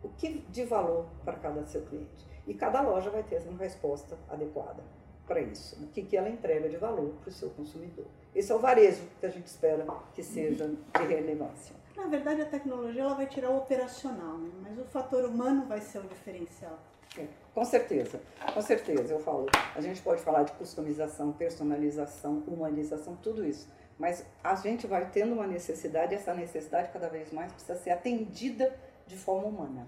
o 0.03 0.09
que 0.09 0.45
de 0.47 0.63
valor 0.63 1.07
para 1.25 1.37
cada 1.37 1.65
seu 1.65 1.81
cliente? 1.81 2.23
E 2.45 2.53
cada 2.53 2.81
loja 2.81 3.09
vai 3.09 3.23
ter 3.23 3.41
uma 3.47 3.57
resposta 3.57 4.15
adequada 4.29 4.83
para 5.27 5.41
isso. 5.41 5.75
O 5.83 5.87
que, 5.87 6.01
que 6.03 6.15
ela 6.15 6.29
entrega 6.29 6.69
de 6.69 6.77
valor 6.77 7.13
para 7.21 7.29
o 7.29 7.31
seu 7.31 7.49
consumidor. 7.49 8.05
Esse 8.33 8.51
é 8.51 8.55
o 8.55 8.59
varejo 8.59 9.01
que 9.19 9.25
a 9.25 9.29
gente 9.29 9.47
espera 9.47 9.85
que 10.13 10.23
seja 10.23 10.67
de 10.67 11.05
relevância. 11.07 11.75
Na 11.95 12.05
verdade, 12.05 12.41
a 12.41 12.45
tecnologia 12.45 13.01
ela 13.01 13.15
vai 13.15 13.27
tirar 13.27 13.49
o 13.49 13.57
operacional, 13.57 14.37
né? 14.37 14.51
mas 14.61 14.77
o 14.77 14.85
fator 14.85 15.25
humano 15.25 15.65
vai 15.65 15.81
ser 15.81 15.99
o 15.99 16.03
diferencial. 16.03 16.77
É, 17.17 17.25
com 17.53 17.65
certeza, 17.65 18.21
com 18.53 18.61
certeza, 18.61 19.11
eu 19.11 19.19
falo. 19.19 19.47
A 19.75 19.81
gente 19.81 20.01
pode 20.03 20.21
falar 20.21 20.43
de 20.43 20.51
customização, 20.53 21.33
personalização, 21.33 22.43
humanização, 22.47 23.15
tudo 23.15 23.43
isso. 23.43 23.67
Mas 23.97 24.23
a 24.43 24.53
gente 24.55 24.85
vai 24.85 25.09
tendo 25.09 25.33
uma 25.33 25.47
necessidade, 25.47 26.13
e 26.13 26.17
essa 26.17 26.33
necessidade 26.33 26.91
cada 26.93 27.09
vez 27.09 27.31
mais 27.31 27.51
precisa 27.51 27.75
ser 27.75 27.89
atendida 27.89 28.77
de 29.07 29.17
forma 29.17 29.47
humana. 29.47 29.87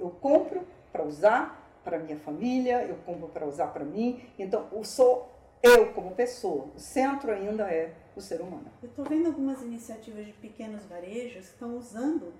Eu 0.00 0.10
compro 0.10 0.66
para 0.90 1.04
usar, 1.04 1.61
para 1.82 1.98
minha 1.98 2.16
família, 2.16 2.84
eu 2.84 2.96
compro 3.06 3.28
para 3.28 3.46
usar 3.46 3.68
para 3.68 3.84
mim. 3.84 4.24
Então, 4.38 4.68
eu 4.72 4.84
sou 4.84 5.32
eu 5.62 5.92
como 5.92 6.14
pessoa. 6.14 6.68
O 6.74 6.78
centro 6.78 7.30
ainda 7.32 7.64
é 7.70 7.94
o 8.16 8.20
ser 8.20 8.40
humano. 8.40 8.66
Eu 8.82 8.88
estou 8.88 9.04
vendo 9.04 9.26
algumas 9.26 9.62
iniciativas 9.62 10.26
de 10.26 10.32
pequenos 10.32 10.84
varejos 10.86 11.46
que 11.46 11.52
estão 11.52 11.76
usando, 11.76 12.34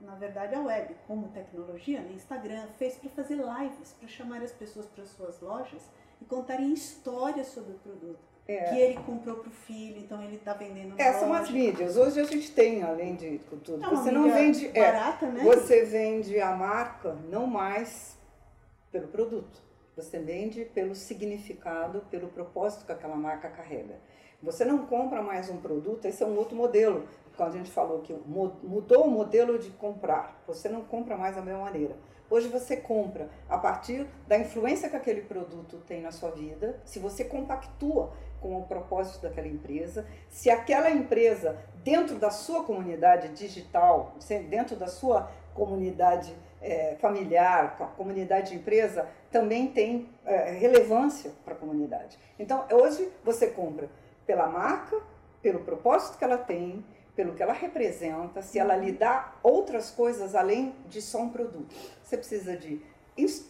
na 0.00 0.14
verdade, 0.14 0.54
a 0.54 0.60
web 0.60 0.96
como 1.06 1.28
tecnologia, 1.28 2.00
né? 2.00 2.12
Instagram, 2.14 2.66
fez 2.78 2.96
para 2.96 3.10
fazer 3.10 3.36
lives, 3.36 3.92
para 3.98 4.08
chamar 4.08 4.42
as 4.42 4.52
pessoas 4.52 4.86
para 4.86 5.04
suas 5.04 5.40
lojas 5.40 5.82
e 6.20 6.24
contarem 6.24 6.72
histórias 6.72 7.48
sobre 7.48 7.72
o 7.72 7.78
produto. 7.78 8.28
É. 8.46 8.70
Que 8.70 8.80
ele 8.80 8.94
comprou 9.04 9.36
para 9.36 9.48
o 9.50 9.52
filho, 9.52 9.98
então 9.98 10.22
ele 10.22 10.36
está 10.36 10.54
vendendo 10.54 10.94
é, 10.98 11.12
São 11.12 11.34
as 11.34 11.50
mídias. 11.50 11.98
Hoje 11.98 12.18
a 12.18 12.24
gente 12.24 12.50
tem, 12.52 12.82
além 12.82 13.14
de 13.14 13.38
tudo. 13.62 13.84
É 13.84 13.88
você 13.90 14.10
não 14.10 14.32
vende. 14.32 14.68
É, 14.68 14.90
barata, 14.90 15.26
é, 15.26 15.30
né? 15.30 15.44
Você 15.44 15.84
vende 15.84 16.40
a 16.40 16.56
marca 16.56 17.14
não 17.30 17.46
mais 17.46 18.17
pelo 18.90 19.08
produto. 19.08 19.62
Você 19.96 20.18
vende 20.18 20.64
pelo 20.64 20.94
significado, 20.94 22.02
pelo 22.10 22.28
propósito 22.28 22.86
que 22.86 22.92
aquela 22.92 23.16
marca 23.16 23.48
carrega. 23.48 23.96
Você 24.40 24.64
não 24.64 24.86
compra 24.86 25.20
mais 25.20 25.50
um 25.50 25.56
produto, 25.56 26.04
esse 26.04 26.22
é 26.22 26.26
um 26.26 26.36
outro 26.36 26.54
modelo. 26.56 27.08
Quando 27.36 27.54
a 27.54 27.56
gente 27.56 27.70
falou 27.70 28.00
que 28.02 28.12
mudou 28.12 29.06
o 29.06 29.10
modelo 29.10 29.58
de 29.58 29.70
comprar, 29.70 30.40
você 30.46 30.68
não 30.68 30.82
compra 30.82 31.16
mais 31.16 31.34
da 31.34 31.42
mesma 31.42 31.62
maneira. 31.62 31.96
Hoje 32.30 32.46
você 32.46 32.76
compra 32.76 33.28
a 33.48 33.56
partir 33.56 34.06
da 34.26 34.38
influência 34.38 34.88
que 34.88 34.96
aquele 34.96 35.22
produto 35.22 35.78
tem 35.86 36.02
na 36.02 36.12
sua 36.12 36.30
vida, 36.30 36.80
se 36.84 36.98
você 36.98 37.24
compactua 37.24 38.12
com 38.40 38.56
o 38.58 38.66
propósito 38.66 39.22
daquela 39.22 39.48
empresa, 39.48 40.06
se 40.28 40.50
aquela 40.50 40.90
empresa, 40.90 41.58
dentro 41.82 42.16
da 42.16 42.30
sua 42.30 42.62
comunidade 42.64 43.30
digital, 43.30 44.14
dentro 44.48 44.76
da 44.76 44.86
sua 44.86 45.30
comunidade 45.54 46.32
é, 46.60 46.96
familiar, 47.00 47.76
a 47.78 47.86
comunidade 47.86 48.50
de 48.50 48.56
empresa, 48.56 49.08
também 49.30 49.68
tem 49.68 50.08
é, 50.24 50.52
relevância 50.52 51.32
para 51.44 51.54
a 51.54 51.56
comunidade. 51.56 52.18
Então, 52.38 52.64
hoje 52.70 53.10
você 53.24 53.48
compra 53.48 53.88
pela 54.26 54.46
marca, 54.46 55.00
pelo 55.40 55.60
propósito 55.60 56.18
que 56.18 56.24
ela 56.24 56.38
tem, 56.38 56.84
pelo 57.14 57.34
que 57.34 57.42
ela 57.42 57.52
representa, 57.52 58.42
se 58.42 58.58
ela 58.58 58.76
lhe 58.76 58.92
dá 58.92 59.34
outras 59.42 59.90
coisas 59.90 60.34
além 60.34 60.74
de 60.86 61.02
só 61.02 61.22
um 61.22 61.30
produto. 61.30 61.74
Você 62.02 62.16
precisa 62.16 62.56
de 62.56 62.80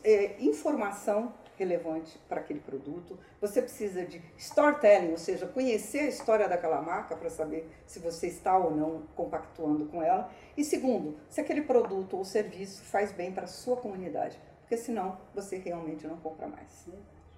é, 0.04 0.36
informação 0.40 1.32
relevante 1.58 2.18
para 2.28 2.40
aquele 2.40 2.60
produto, 2.60 3.18
você 3.40 3.60
precisa 3.60 4.06
de 4.06 4.22
storytelling, 4.36 5.10
ou 5.10 5.18
seja, 5.18 5.46
conhecer 5.46 6.00
a 6.00 6.08
história 6.08 6.48
daquela 6.48 6.80
marca 6.80 7.16
para 7.16 7.28
saber 7.28 7.68
se 7.86 7.98
você 7.98 8.28
está 8.28 8.56
ou 8.56 8.74
não 8.74 9.02
compactuando 9.14 9.86
com 9.86 10.02
ela. 10.02 10.30
E 10.56 10.64
segundo, 10.64 11.18
se 11.28 11.40
aquele 11.40 11.62
produto 11.62 12.16
ou 12.16 12.24
serviço 12.24 12.82
faz 12.84 13.12
bem 13.12 13.32
para 13.32 13.44
a 13.44 13.48
sua 13.48 13.76
comunidade, 13.76 14.40
porque 14.60 14.76
senão 14.76 15.18
você 15.34 15.58
realmente 15.58 16.06
não 16.06 16.16
compra 16.18 16.46
mais. 16.46 16.88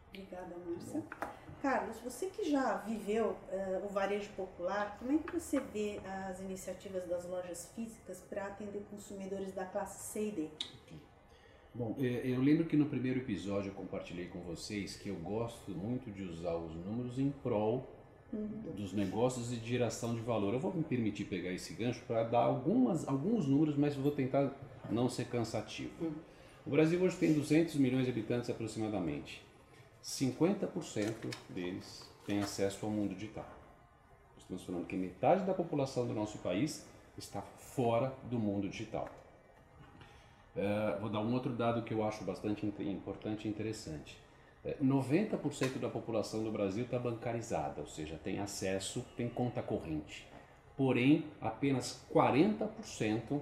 Obrigada, 0.09 0.55
Márcia. 0.67 1.03
Carlos, 1.63 2.01
você 2.01 2.27
que 2.27 2.51
já 2.51 2.79
viveu 2.79 3.37
uh, 3.53 3.85
o 3.85 3.89
varejo 3.89 4.31
popular, 4.33 4.97
como 4.99 5.13
é 5.13 5.19
que 5.19 5.39
você 5.39 5.61
vê 5.61 6.01
as 6.29 6.41
iniciativas 6.41 7.07
das 7.07 7.27
lojas 7.27 7.71
físicas 7.75 8.21
para 8.21 8.47
atender 8.47 8.83
consumidores 8.91 9.53
da 9.53 9.67
classe 9.67 10.11
C 10.11 10.29
e 10.29 10.33
D? 10.33 10.51
Bom, 11.73 11.97
é, 12.01 12.23
eu 12.25 12.41
lembro 12.41 12.67
que 12.67 12.77
no 12.77 12.87
primeiro 12.87 13.21
episódio 13.21 13.71
eu 13.71 13.75
compartilhei 13.75 14.27
com 14.27 14.41
vocês 14.41 14.97
que 14.97 15.09
eu 15.09 15.17
gosto 15.17 15.71
muito 15.71 16.11
de 16.11 16.25
usar 16.25 16.57
os 16.57 16.75
números 16.75 17.19
em 17.19 17.31
prol 17.31 17.89
uhum. 18.33 18.73
dos 18.77 18.93
negócios 18.93 19.53
e 19.53 19.57
de 19.57 19.69
geração 19.69 20.15
de 20.15 20.21
valor. 20.21 20.53
Eu 20.53 20.61
vou 20.61 20.75
me 20.75 20.83
permitir 20.83 21.27
pegar 21.27 21.53
esse 21.53 21.73
gancho 21.75 22.03
para 22.07 22.25
dar 22.25 22.41
algumas, 22.41 23.07
alguns 23.07 23.47
números, 23.47 23.77
mas 23.77 23.95
vou 23.95 24.11
tentar 24.11 24.53
não 24.91 25.09
ser 25.09 25.27
cansativo. 25.27 25.93
Uhum. 26.01 26.13
O 26.67 26.71
Brasil 26.71 27.01
hoje 27.01 27.17
tem 27.17 27.33
200 27.33 27.77
milhões 27.77 28.05
de 28.05 28.11
habitantes 28.11 28.51
aproximadamente. 28.51 29.43
50% 30.03 31.15
deles 31.49 32.11
têm 32.27 32.41
acesso 32.41 32.85
ao 32.85 32.91
mundo 32.91 33.15
digital. 33.15 33.49
Estamos 34.37 34.65
falando 34.65 34.87
que 34.87 34.97
metade 34.97 35.47
da 35.47 35.55
população 35.55 36.07
do 36.07 36.13
nosso 36.13 36.39
país 36.39 36.85
está 37.17 37.43
fora 37.43 38.13
do 38.29 38.39
mundo 38.39 38.69
digital. 38.69 39.09
Uh, 40.57 41.01
vou 41.01 41.09
dar 41.09 41.21
um 41.21 41.33
outro 41.33 41.53
dado 41.53 41.83
que 41.83 41.95
eu 41.95 42.05
acho 42.05 42.25
bastante 42.25 42.67
importante 42.67 43.47
e 43.47 43.51
interessante. 43.51 44.19
Uh, 44.65 44.69
é, 44.69 44.77
90% 44.83 45.79
da 45.79 45.89
população 45.89 46.43
do 46.43 46.51
Brasil 46.51 46.85
está 46.85 46.99
bancarizada, 46.99 47.81
ou 47.81 47.87
seja, 47.87 48.19
tem 48.23 48.41
acesso, 48.41 49.05
tem 49.17 49.29
conta 49.29 49.63
corrente. 49.63 50.27
Porém, 50.77 51.25
apenas 51.41 52.05
40% 52.13 53.41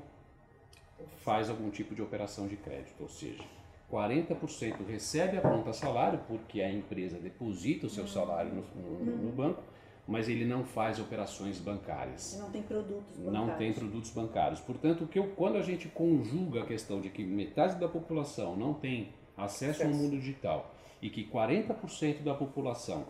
faz 1.19 1.49
algum 1.49 1.71
tipo 1.71 1.95
de 1.95 2.03
operação 2.03 2.47
de 2.47 2.57
crédito, 2.57 3.01
ou 3.01 3.09
seja, 3.09 3.45
40% 3.91 4.87
recebe 4.87 5.39
a 5.39 5.41
conta 5.41 5.73
salário, 5.73 6.21
porque 6.29 6.61
a 6.61 6.71
empresa 6.71 7.19
deposita 7.19 7.87
o 7.87 7.91
seu 7.91 8.07
salário 8.07 8.53
no, 8.53 8.63
no, 8.83 9.17
no 9.25 9.33
banco, 9.33 9.63
mas 10.09 10.27
ele 10.27 10.47
não 10.47 10.65
faz 10.65 10.99
operações 10.99 11.61
bancárias. 11.61 12.39
Não 12.41 12.51
tem 12.51 12.63
produtos 12.63 13.15
bancários. 13.15 13.33
Não 13.33 13.59
tem 13.59 13.73
produtos 13.75 14.11
bancários. 14.11 14.61
Portanto, 14.61 15.07
que 15.07 15.19
eu, 15.19 15.29
quando 15.37 15.59
a 15.59 15.63
gente 15.63 15.87
conjuga 15.89 16.63
a 16.63 16.67
questão 16.67 16.99
de 16.99 17.11
que 17.11 17.23
metade 17.23 17.79
da 17.79 17.87
população 17.87 18.57
não 18.57 18.73
tem 18.73 19.13
acesso 19.37 19.83
ao 19.83 19.91
mundo 19.91 20.19
digital 20.19 20.75
e 21.03 21.11
que 21.11 21.29
40% 21.29 22.23
da 22.23 22.35
população 22.35 23.07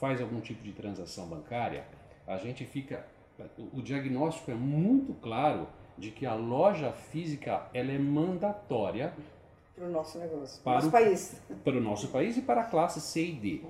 faz 0.00 0.18
algum 0.18 0.40
tipo 0.40 0.62
de 0.62 0.72
transação 0.72 1.28
bancária, 1.28 1.84
a 2.26 2.38
gente 2.38 2.64
fica. 2.64 3.06
O 3.58 3.82
diagnóstico 3.82 4.50
é 4.50 4.54
muito 4.54 5.12
claro 5.14 5.68
de 5.98 6.10
que 6.10 6.24
a 6.24 6.34
loja 6.34 6.90
física 6.90 7.68
ela 7.74 7.92
é 7.92 7.98
mandatória 7.98 9.12
para 9.74 9.84
o 9.86 9.90
nosso 9.90 10.18
negócio, 10.18 10.62
para 10.62 10.72
o 10.72 10.74
nosso 10.76 10.90
país. 10.90 11.42
Para 11.64 11.76
o 11.76 11.80
nosso 11.80 12.08
país 12.08 12.36
e 12.36 12.42
para 12.42 12.62
a 12.62 12.64
classe 12.64 13.00
C 13.00 13.26
e 13.26 13.32
D. 13.32 13.64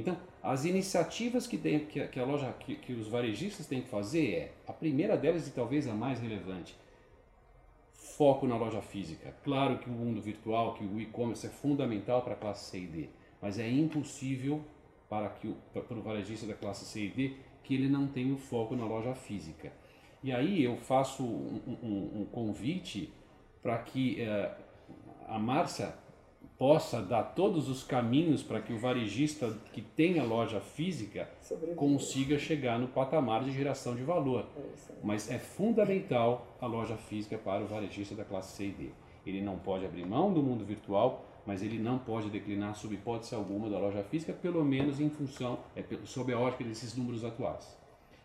Então, 0.00 0.16
as 0.42 0.64
iniciativas 0.64 1.46
que, 1.46 1.58
tem, 1.58 1.86
que, 1.86 2.06
que 2.08 2.18
a 2.18 2.24
loja, 2.24 2.52
que, 2.60 2.76
que, 2.76 2.92
os 2.92 3.08
varejistas 3.08 3.66
têm 3.66 3.82
que 3.82 3.88
fazer 3.88 4.30
é, 4.32 4.52
a 4.66 4.72
primeira 4.72 5.16
delas 5.16 5.46
e 5.46 5.52
talvez 5.52 5.86
a 5.86 5.94
mais 5.94 6.20
relevante, 6.20 6.76
foco 7.92 8.46
na 8.46 8.56
loja 8.56 8.80
física. 8.80 9.34
Claro 9.44 9.78
que 9.78 9.88
o 9.88 9.92
mundo 9.92 10.20
virtual, 10.20 10.74
que 10.74 10.84
o 10.84 11.00
e-commerce 11.00 11.46
é 11.46 11.50
fundamental 11.50 12.22
para 12.22 12.34
a 12.34 12.36
classe 12.36 12.70
C 12.70 12.78
e 12.80 12.86
D, 12.86 13.08
mas 13.40 13.58
é 13.58 13.68
impossível 13.68 14.62
para, 15.08 15.28
que 15.28 15.48
o, 15.48 15.56
para 15.72 15.96
o 15.96 16.02
varejista 16.02 16.46
da 16.46 16.54
classe 16.54 16.84
C 16.84 17.04
e 17.04 17.08
D 17.08 17.34
que 17.62 17.74
ele 17.74 17.88
não 17.88 18.08
tenha 18.08 18.34
o 18.34 18.38
foco 18.38 18.74
na 18.74 18.84
loja 18.84 19.14
física. 19.14 19.72
E 20.22 20.32
aí 20.32 20.62
eu 20.62 20.76
faço 20.76 21.22
um, 21.22 21.78
um, 21.82 22.20
um 22.20 22.24
convite 22.24 23.12
para 23.62 23.78
que 23.78 24.20
eh, 24.20 24.54
a 25.28 25.38
Márcia 25.38 25.94
possa 26.60 27.00
dar 27.00 27.22
todos 27.22 27.70
os 27.70 27.82
caminhos 27.82 28.42
para 28.42 28.60
que 28.60 28.70
o 28.70 28.78
varejista 28.78 29.50
que 29.72 29.80
tenha 29.80 30.22
loja 30.22 30.60
física 30.60 31.26
consiga 31.74 32.38
chegar 32.38 32.78
no 32.78 32.86
patamar 32.86 33.42
de 33.42 33.50
geração 33.50 33.96
de 33.96 34.02
valor. 34.02 34.44
É 34.54 34.92
Mas 35.02 35.30
é 35.30 35.38
fundamental 35.38 36.46
a 36.60 36.66
loja 36.66 36.98
física 36.98 37.38
para 37.38 37.64
o 37.64 37.66
varejista 37.66 38.14
da 38.14 38.24
classe 38.24 38.58
C 38.58 38.66
e 38.66 38.72
D. 38.72 38.90
Ele 39.24 39.40
não 39.40 39.56
pode 39.56 39.86
abrir 39.86 40.04
mão 40.04 40.34
do 40.34 40.42
mundo 40.42 40.62
virtual, 40.62 41.24
mas 41.46 41.62
ele 41.62 41.78
não 41.78 41.98
pode 41.98 42.28
declinar 42.28 42.74
sob 42.74 42.94
hipótese 42.94 43.34
alguma 43.34 43.70
da 43.70 43.78
loja 43.78 44.02
física, 44.02 44.34
pelo 44.34 44.62
menos 44.62 45.00
em 45.00 45.08
função, 45.08 45.60
é, 45.74 45.82
sob 46.04 46.30
a 46.30 46.38
ótica 46.38 46.64
desses 46.64 46.94
números 46.94 47.24
atuais. 47.24 47.79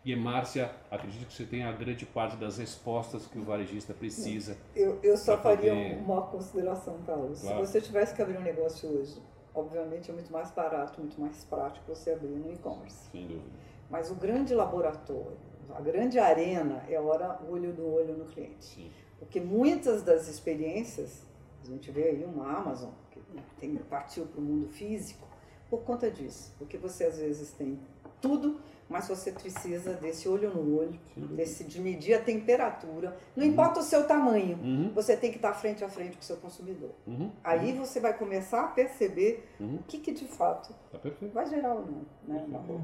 E 0.06 0.14
Márcia, 0.14 0.70
acredito 0.88 1.26
que 1.26 1.34
você 1.34 1.44
tem 1.44 1.64
a 1.64 1.72
grande 1.72 2.06
parte 2.06 2.36
das 2.36 2.58
respostas 2.58 3.26
que 3.26 3.36
o 3.40 3.42
varejista 3.42 3.92
precisa. 3.92 4.56
Eu, 4.72 5.00
eu 5.02 5.16
só 5.16 5.36
faria 5.36 5.72
poder... 5.72 5.98
uma 5.98 6.22
consideração, 6.22 6.96
Carlos. 7.04 7.40
Claro. 7.40 7.66
Se 7.66 7.72
você 7.72 7.80
tivesse 7.80 8.14
que 8.14 8.22
abrir 8.22 8.38
um 8.38 8.42
negócio 8.42 8.88
hoje, 8.88 9.20
obviamente 9.52 10.08
é 10.08 10.14
muito 10.14 10.32
mais 10.32 10.52
barato, 10.52 11.00
muito 11.00 11.20
mais 11.20 11.42
prático 11.46 11.92
você 11.92 12.12
abrir 12.12 12.28
no 12.28 12.52
e-commerce. 12.52 13.10
Sem 13.10 13.26
dúvida. 13.26 13.50
Mas 13.90 14.08
o 14.08 14.14
grande 14.14 14.54
laboratório, 14.54 15.38
a 15.74 15.80
grande 15.80 16.20
arena 16.20 16.84
é 16.88 17.00
hora 17.00 17.40
olho 17.50 17.74
no 17.74 17.92
olho 17.92 18.16
no 18.16 18.26
cliente. 18.26 18.64
Sim. 18.64 18.90
Porque 19.18 19.40
muitas 19.40 20.04
das 20.04 20.28
experiências, 20.28 21.26
a 21.64 21.66
gente 21.66 21.90
vê 21.90 22.10
aí 22.10 22.24
uma 22.24 22.56
Amazon 22.56 22.90
que 23.10 23.20
tem, 23.58 23.74
partiu 23.74 24.24
para 24.26 24.40
o 24.40 24.44
mundo 24.44 24.68
físico 24.68 25.26
por 25.68 25.82
conta 25.82 26.08
disso. 26.08 26.54
Porque 26.58 26.78
você 26.78 27.06
às 27.06 27.18
vezes 27.18 27.50
tem 27.50 27.76
tudo 28.20 28.60
mas 28.88 29.08
você 29.08 29.32
precisa 29.32 29.94
desse 29.94 30.28
olho 30.28 30.50
no 30.54 30.78
olho, 30.78 30.98
desse, 31.16 31.64
de 31.64 31.80
medir 31.80 32.14
a 32.14 32.20
temperatura. 32.20 33.16
Não 33.34 33.44
uhum. 33.44 33.50
importa 33.50 33.80
o 33.80 33.82
seu 33.82 34.06
tamanho, 34.06 34.56
uhum. 34.58 34.92
você 34.94 35.16
tem 35.16 35.30
que 35.30 35.36
estar 35.36 35.52
frente 35.54 35.84
a 35.84 35.88
frente 35.88 36.16
com 36.16 36.22
o 36.22 36.24
seu 36.24 36.36
consumidor. 36.36 36.90
Uhum. 37.06 37.32
Aí 37.42 37.72
você 37.72 38.00
vai 38.00 38.16
começar 38.16 38.62
a 38.62 38.68
perceber 38.68 39.48
uhum. 39.58 39.76
o 39.76 39.82
que, 39.82 39.98
que 39.98 40.12
de 40.12 40.26
fato 40.26 40.74
tá 40.90 40.98
vai 41.32 41.46
gerar 41.46 41.74
ou 41.74 41.86
não. 41.86 42.06
Né, 42.24 42.46
na 42.48 42.58
boca. 42.58 42.82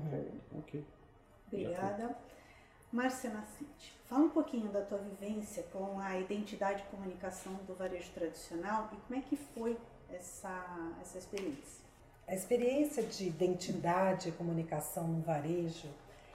Ok. 0.58 0.84
Obrigada. 1.46 2.16
Márcia 2.92 3.30
Nascente, 3.30 3.98
fala 4.06 4.24
um 4.24 4.28
pouquinho 4.28 4.70
da 4.70 4.82
tua 4.82 4.98
vivência 4.98 5.62
com 5.72 5.98
a 5.98 6.18
identidade 6.18 6.82
e 6.82 6.90
comunicação 6.94 7.54
do 7.66 7.74
varejo 7.74 8.10
tradicional 8.12 8.90
e 8.92 8.96
como 8.96 9.18
é 9.18 9.22
que 9.22 9.34
foi 9.34 9.78
essa, 10.10 10.92
essa 11.00 11.16
experiência? 11.16 11.81
A 12.32 12.34
experiência 12.34 13.02
de 13.02 13.26
identidade 13.26 14.30
e 14.30 14.32
comunicação 14.32 15.06
no 15.06 15.20
varejo 15.20 15.86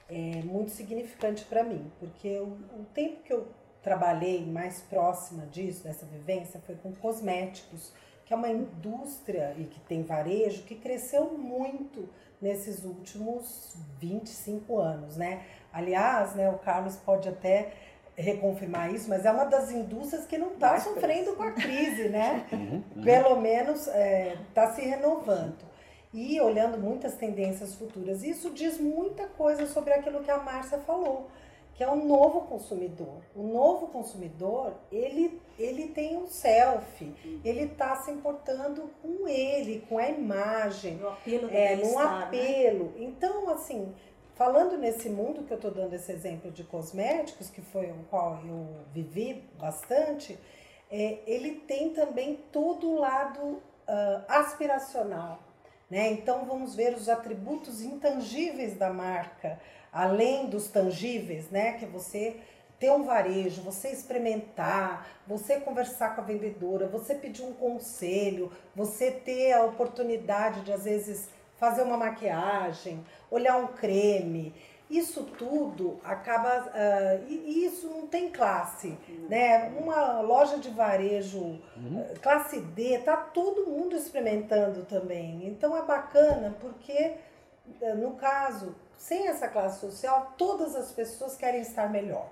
é 0.07 0.43
muito 0.43 0.69
significante 0.69 1.43
para 1.45 1.63
mim, 1.63 1.91
porque 1.99 2.37
o, 2.37 2.49
o 2.79 2.85
tempo 2.93 3.23
que 3.23 3.33
eu 3.33 3.47
trabalhei 3.81 4.45
mais 4.45 4.79
próxima 4.79 5.47
disso, 5.47 5.83
dessa 5.83 6.05
vivência, 6.05 6.61
foi 6.67 6.75
com 6.75 6.93
cosméticos, 6.93 7.91
que 8.27 8.31
é 8.31 8.35
uma 8.35 8.47
indústria 8.47 9.55
e 9.57 9.63
que 9.63 9.79
tem 9.79 10.03
varejo 10.03 10.61
que 10.65 10.75
cresceu 10.75 11.35
muito 11.35 12.07
nesses 12.39 12.83
últimos 12.85 13.75
25 13.99 14.77
anos, 14.77 15.17
né? 15.17 15.47
Aliás, 15.73 16.35
né, 16.35 16.47
o 16.47 16.59
Carlos 16.59 16.95
pode 16.97 17.27
até 17.27 17.73
reconfirmar 18.15 18.93
isso, 18.93 19.09
mas 19.09 19.25
é 19.25 19.31
uma 19.31 19.45
das 19.45 19.71
indústrias 19.71 20.27
que 20.27 20.37
não 20.37 20.53
está 20.53 20.79
sofrendo 20.79 21.35
com 21.35 21.41
a 21.41 21.53
crise, 21.53 22.07
né? 22.09 22.45
Uhum, 22.53 22.83
uhum. 22.95 23.03
Pelo 23.03 23.41
menos 23.41 23.87
está 23.87 23.97
é, 23.97 24.37
tá 24.53 24.73
se 24.73 24.81
renovando. 24.81 25.66
E 26.19 26.41
olhando 26.41 26.79
muitas 26.79 27.13
tendências 27.13 27.75
futuras. 27.75 28.23
Isso 28.23 28.49
diz 28.49 28.79
muita 28.79 29.27
coisa 29.27 29.67
sobre 29.67 29.93
aquilo 29.93 30.23
que 30.23 30.31
a 30.31 30.39
Márcia 30.39 30.79
falou, 30.79 31.27
que 31.75 31.83
é 31.83 31.87
o 31.87 31.95
novo 31.95 32.41
consumidor. 32.47 33.21
O 33.35 33.43
novo 33.43 33.89
consumidor, 33.89 34.73
ele, 34.91 35.39
ele 35.59 35.89
tem 35.89 36.17
um 36.17 36.25
selfie, 36.25 37.13
ele 37.45 37.65
está 37.65 37.97
se 37.97 38.09
importando 38.09 38.89
com 38.99 39.27
ele, 39.27 39.85
com 39.87 39.99
a 39.99 40.09
imagem. 40.09 40.95
No 40.95 41.09
apelo 41.09 41.47
do 41.49 41.55
é, 41.55 41.75
bem-estar, 41.75 42.19
né? 42.19 42.25
apelo. 42.25 42.93
Então, 42.97 43.47
assim, 43.51 43.93
falando 44.33 44.75
nesse 44.75 45.09
mundo 45.09 45.43
que 45.43 45.53
eu 45.53 45.57
estou 45.57 45.69
dando 45.69 45.93
esse 45.93 46.11
exemplo 46.11 46.49
de 46.49 46.63
cosméticos, 46.63 47.51
que 47.51 47.61
foi 47.61 47.91
o 47.91 48.05
qual 48.09 48.39
eu 48.43 48.67
vivi 48.91 49.47
bastante, 49.59 50.35
é, 50.89 51.19
ele 51.27 51.57
tem 51.67 51.91
também 51.91 52.39
todo 52.51 52.89
o 52.89 52.99
lado 52.99 53.61
ah, 53.87 54.25
aspiracional. 54.27 55.46
Né? 55.89 56.11
Então 56.11 56.45
vamos 56.45 56.75
ver 56.75 56.93
os 56.93 57.07
atributos 57.07 57.81
intangíveis 57.81 58.75
da 58.75 58.91
marca, 58.91 59.59
além 59.91 60.47
dos 60.47 60.67
tangíveis, 60.67 61.49
né? 61.49 61.73
Que 61.73 61.85
é 61.85 61.87
você 61.87 62.35
ter 62.79 62.91
um 62.91 63.03
varejo, 63.03 63.61
você 63.61 63.89
experimentar, 63.89 65.07
você 65.25 65.59
conversar 65.59 66.15
com 66.15 66.21
a 66.21 66.23
vendedora, 66.23 66.87
você 66.87 67.15
pedir 67.15 67.43
um 67.43 67.53
conselho, 67.53 68.51
você 68.75 69.09
ter 69.11 69.53
a 69.53 69.63
oportunidade 69.63 70.61
de 70.61 70.71
às 70.71 70.83
vezes 70.83 71.29
fazer 71.57 71.81
uma 71.81 71.97
maquiagem, 71.97 73.03
olhar 73.31 73.57
um 73.57 73.67
creme. 73.67 74.53
Isso 74.89 75.23
tudo 75.23 75.99
acaba. 76.03 76.67
Uh, 76.67 77.25
e 77.27 77.65
isso 77.65 77.87
não 77.89 78.07
tem 78.07 78.29
classe. 78.29 78.97
Né? 79.29 79.69
Uma 79.77 80.21
loja 80.21 80.57
de 80.57 80.69
varejo, 80.69 81.39
uh, 81.39 82.19
classe 82.21 82.61
D, 82.61 82.99
tá 82.99 83.17
todo 83.17 83.69
mundo 83.69 83.95
experimentando 83.95 84.85
também. 84.85 85.45
Então 85.45 85.75
é 85.75 85.81
bacana 85.81 86.55
porque, 86.61 87.15
uh, 87.81 87.95
no 87.95 88.11
caso, 88.11 88.75
sem 88.97 89.27
essa 89.27 89.49
classe 89.49 89.81
social, 89.81 90.33
todas 90.37 90.75
as 90.75 90.91
pessoas 90.91 91.35
querem 91.35 91.61
estar 91.61 91.89
melhor. 91.89 92.29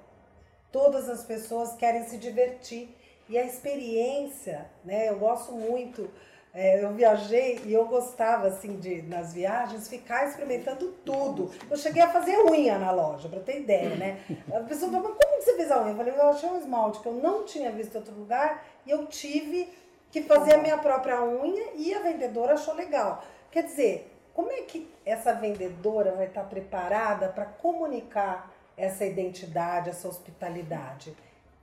Todas 0.71 1.09
as 1.09 1.23
pessoas 1.23 1.75
querem 1.75 2.05
se 2.05 2.17
divertir. 2.17 2.95
E 3.27 3.37
a 3.37 3.43
experiência, 3.43 4.69
né? 4.83 5.09
Eu 5.09 5.17
gosto 5.17 5.51
muito 5.51 6.09
é, 6.55 6.81
eu 6.81 6.93
viajei 6.93 7.61
e 7.65 7.73
eu 7.73 7.85
gostava, 7.85 8.47
assim, 8.47 8.77
de, 8.77 9.01
nas 9.01 9.33
viagens, 9.33 9.89
ficar 9.89 10.25
experimentando 10.25 10.89
tudo. 11.03 11.51
Eu 11.69 11.75
cheguei 11.75 12.01
a 12.01 12.09
fazer 12.09 12.37
unha 12.49 12.79
na 12.79 12.91
loja, 12.91 13.27
para 13.27 13.41
ter 13.41 13.59
ideia, 13.59 13.93
né? 13.97 14.23
A 14.53 14.61
pessoa 14.61 14.89
falou, 14.89 15.09
mas 15.09 15.17
como 15.21 15.37
que 15.37 15.43
você 15.43 15.57
fez 15.57 15.69
a 15.69 15.81
unha? 15.81 15.91
Eu 15.91 15.97
falei, 15.97 16.13
eu 16.13 16.29
achei 16.29 16.49
um 16.49 16.57
esmalte 16.57 17.01
que 17.01 17.07
eu 17.07 17.13
não 17.13 17.43
tinha 17.43 17.73
visto 17.73 17.95
em 17.95 17.97
outro 17.97 18.15
lugar 18.15 18.65
e 18.85 18.91
eu 18.91 19.05
tive 19.07 19.69
que 20.09 20.21
fazer 20.21 20.55
a 20.55 20.57
minha 20.57 20.77
própria 20.77 21.21
unha 21.21 21.73
e 21.75 21.93
a 21.93 21.99
vendedora 21.99 22.53
achou 22.53 22.73
legal. 22.73 23.21
Quer 23.51 23.63
dizer, 23.63 24.17
como 24.33 24.49
é 24.49 24.61
que 24.61 24.89
essa 25.05 25.33
vendedora 25.33 26.13
vai 26.13 26.27
estar 26.27 26.45
preparada 26.45 27.27
para 27.27 27.43
comunicar 27.43 28.49
essa 28.77 29.03
identidade, 29.03 29.89
essa 29.89 30.07
hospitalidade? 30.07 31.13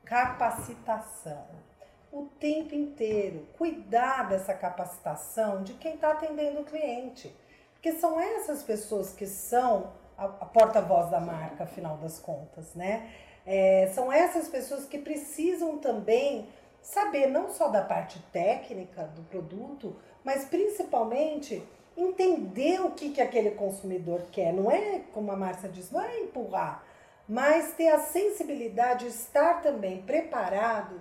Capacitação 0.05 1.72
o 2.13 2.27
tempo 2.39 2.75
inteiro, 2.75 3.47
cuidar 3.57 4.29
dessa 4.29 4.53
capacitação 4.53 5.63
de 5.63 5.73
quem 5.75 5.95
está 5.95 6.13
atendendo 6.13 6.61
o 6.61 6.65
cliente. 6.65 7.35
Porque 7.73 7.93
são 7.93 8.21
essas 8.21 8.63
pessoas 8.63 9.13
que 9.13 9.27
são 9.27 9.93
a, 10.17 10.27
a 10.27 10.47
porta-voz 10.47 11.11
da 11.11 11.19
marca, 11.19 11.65
afinal 11.65 11.97
das 11.97 12.19
contas, 12.19 12.75
né? 12.75 13.11
É, 13.47 13.91
são 13.95 14.13
essas 14.13 14.47
pessoas 14.47 14.85
que 14.85 14.99
precisam 14.99 15.79
também 15.79 16.49
saber 16.83 17.27
não 17.27 17.51
só 17.51 17.69
da 17.69 17.83
parte 17.83 18.21
técnica 18.31 19.05
do 19.05 19.23
produto, 19.23 19.97
mas 20.23 20.45
principalmente 20.45 21.63
entender 21.97 22.81
o 22.81 22.91
que, 22.91 23.11
que 23.11 23.21
aquele 23.21 23.53
consumidor 23.53 24.27
quer. 24.31 24.53
Não 24.53 24.71
é, 24.71 25.01
como 25.13 25.33
a 25.33 25.37
Márcia 25.37 25.69
disse, 25.69 25.93
não 25.93 26.01
é 26.01 26.21
empurrar, 26.21 26.85
mas 27.29 27.73
ter 27.73 27.89
a 27.89 27.99
sensibilidade, 27.99 29.07
estar 29.07 29.63
também 29.63 30.03
preparado 30.03 31.01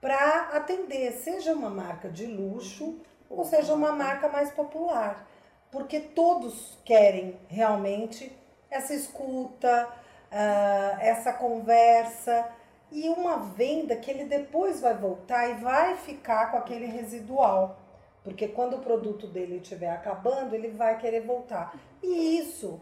para 0.00 0.50
atender, 0.52 1.12
seja 1.12 1.52
uma 1.52 1.70
marca 1.70 2.08
de 2.08 2.26
luxo 2.26 3.00
ou 3.28 3.44
seja 3.44 3.74
uma 3.74 3.92
marca 3.92 4.28
mais 4.28 4.50
popular. 4.50 5.26
Porque 5.70 6.00
todos 6.00 6.78
querem 6.84 7.38
realmente 7.48 8.32
essa 8.70 8.94
escuta, 8.94 9.88
uh, 10.30 11.00
essa 11.00 11.32
conversa 11.32 12.48
e 12.90 13.08
uma 13.08 13.36
venda 13.36 13.96
que 13.96 14.10
ele 14.10 14.24
depois 14.24 14.80
vai 14.80 14.94
voltar 14.94 15.50
e 15.50 15.54
vai 15.54 15.96
ficar 15.96 16.50
com 16.50 16.56
aquele 16.56 16.86
residual. 16.86 17.78
Porque 18.24 18.48
quando 18.48 18.76
o 18.76 18.80
produto 18.80 19.26
dele 19.26 19.56
estiver 19.56 19.90
acabando, 19.90 20.54
ele 20.54 20.68
vai 20.68 20.98
querer 20.98 21.20
voltar. 21.20 21.78
E 22.02 22.38
isso, 22.38 22.80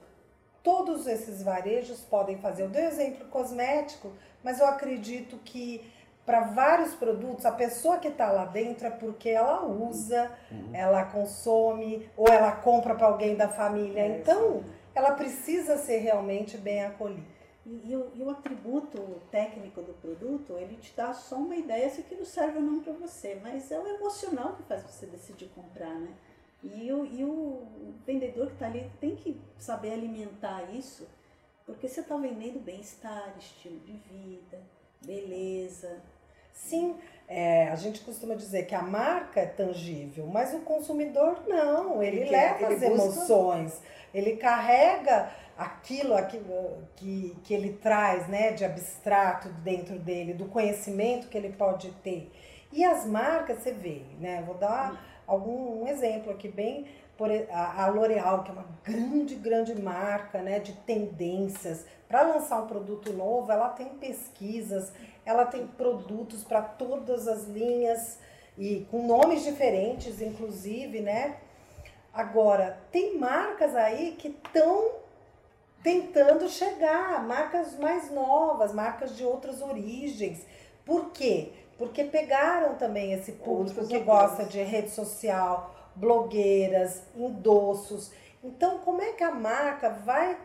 todos 0.62 1.06
esses 1.06 1.42
varejos 1.42 2.00
podem 2.00 2.38
fazer. 2.38 2.64
Eu 2.64 2.68
dei 2.68 2.84
exemplo 2.84 3.26
cosmético, 3.28 4.12
mas 4.42 4.60
eu 4.60 4.66
acredito 4.66 5.38
que 5.38 5.90
para 6.26 6.40
vários 6.40 6.92
produtos, 6.96 7.46
a 7.46 7.52
pessoa 7.52 7.98
que 7.98 8.08
está 8.08 8.32
lá 8.32 8.44
dentro 8.44 8.88
é 8.88 8.90
porque 8.90 9.28
ela 9.28 9.64
usa, 9.64 10.28
uhum. 10.50 10.74
ela 10.74 11.04
consome 11.04 12.10
ou 12.16 12.26
ela 12.26 12.50
compra 12.50 12.96
para 12.96 13.06
alguém 13.06 13.36
da 13.36 13.48
família. 13.48 14.00
É, 14.00 14.18
então, 14.18 14.58
sim. 14.58 14.64
ela 14.92 15.12
precisa 15.12 15.78
ser 15.78 15.98
realmente 15.98 16.58
bem 16.58 16.84
acolhida. 16.84 17.36
E, 17.64 17.90
e, 17.90 17.96
o, 17.96 18.10
e, 18.14 18.22
o, 18.22 18.30
atributo 18.30 19.22
técnico 19.30 19.82
do 19.82 19.92
produto, 19.94 20.56
ele 20.56 20.76
te 20.76 20.94
dá 20.96 21.12
só 21.12 21.36
uma 21.36 21.54
ideia 21.54 21.88
se 21.90 22.00
aquilo 22.00 22.24
serve 22.24 22.58
ou 22.58 22.64
não 22.64 22.80
para 22.80 22.92
você, 22.92 23.40
mas 23.42 23.70
é 23.70 23.78
o 23.78 23.86
emocional 23.86 24.54
que 24.54 24.62
faz 24.64 24.82
você 24.82 25.06
decidir 25.06 25.48
comprar, 25.48 25.94
né? 25.94 26.12
E 26.62 26.92
o, 26.92 27.04
e 27.04 27.24
o 27.24 27.66
vendedor 28.04 28.48
que 28.48 28.54
está 28.54 28.66
ali 28.66 28.90
tem 29.00 29.14
que 29.14 29.40
saber 29.58 29.92
alimentar 29.92 30.62
isso, 30.74 31.06
porque 31.64 31.88
você 31.88 32.00
está 32.00 32.16
vendendo 32.16 32.60
bem-estar, 32.60 33.34
estilo 33.38 33.78
de 33.80 33.92
vida, 33.92 34.60
beleza, 35.04 36.02
Sim, 36.56 36.96
é, 37.28 37.68
a 37.68 37.76
gente 37.76 38.00
costuma 38.00 38.34
dizer 38.34 38.66
que 38.66 38.74
a 38.74 38.82
marca 38.82 39.40
é 39.40 39.46
tangível, 39.46 40.26
mas 40.26 40.52
o 40.54 40.60
consumidor 40.60 41.42
não, 41.46 42.02
ele, 42.02 42.22
ele 42.22 42.30
leva 42.30 42.58
quer, 42.58 42.66
as 42.66 42.82
ele 42.82 42.94
emoções, 42.94 43.72
busca... 43.72 43.86
ele 44.12 44.36
carrega 44.36 45.30
aquilo, 45.56 46.14
aquilo 46.14 46.82
que, 46.96 47.36
que 47.44 47.54
ele 47.54 47.74
traz 47.74 48.28
né, 48.28 48.52
de 48.52 48.64
abstrato 48.64 49.48
dentro 49.48 49.98
dele, 49.98 50.34
do 50.34 50.46
conhecimento 50.46 51.28
que 51.28 51.36
ele 51.38 51.52
pode 51.52 51.90
ter. 52.02 52.32
E 52.72 52.84
as 52.84 53.06
marcas, 53.06 53.58
você 53.58 53.72
vê, 53.72 54.02
né? 54.20 54.42
Vou 54.44 54.54
dar 54.56 55.22
algum 55.26 55.82
um 55.82 55.88
exemplo 55.88 56.32
aqui 56.32 56.48
bem 56.48 56.86
por 57.16 57.30
a, 57.50 57.86
L'Oréal, 57.86 58.42
que 58.42 58.50
é 58.50 58.52
uma 58.52 58.66
grande, 58.84 59.34
grande 59.36 59.74
marca 59.80 60.42
né, 60.42 60.58
de 60.58 60.72
tendências. 60.72 61.86
Para 62.06 62.22
lançar 62.22 62.62
um 62.62 62.66
produto 62.66 63.12
novo, 63.12 63.50
ela 63.50 63.70
tem 63.70 63.88
pesquisas, 63.88 64.92
ela 65.26 65.44
tem 65.44 65.66
produtos 65.66 66.44
para 66.44 66.62
todas 66.62 67.26
as 67.26 67.44
linhas 67.44 68.18
e 68.56 68.86
com 68.90 69.06
nomes 69.06 69.42
diferentes, 69.44 70.22
inclusive, 70.22 71.00
né? 71.00 71.36
Agora, 72.14 72.78
tem 72.90 73.18
marcas 73.18 73.74
aí 73.74 74.12
que 74.12 74.28
estão 74.28 74.92
tentando 75.82 76.48
chegar, 76.48 77.22
marcas 77.26 77.76
mais 77.78 78.10
novas, 78.10 78.72
marcas 78.72 79.16
de 79.16 79.24
outras 79.24 79.60
origens. 79.60 80.46
Por 80.84 81.10
quê? 81.10 81.52
Porque 81.76 82.04
pegaram 82.04 82.76
também 82.76 83.12
esse 83.12 83.32
público 83.32 83.80
Outros 83.80 83.88
que 83.88 83.98
gosta 83.98 84.44
de 84.44 84.62
rede 84.62 84.90
social, 84.90 85.74
blogueiras, 85.94 87.02
endossos. 87.14 88.12
Então, 88.42 88.78
como 88.78 89.02
é 89.02 89.12
que 89.12 89.24
a 89.24 89.32
marca 89.32 89.90
vai 89.90 90.38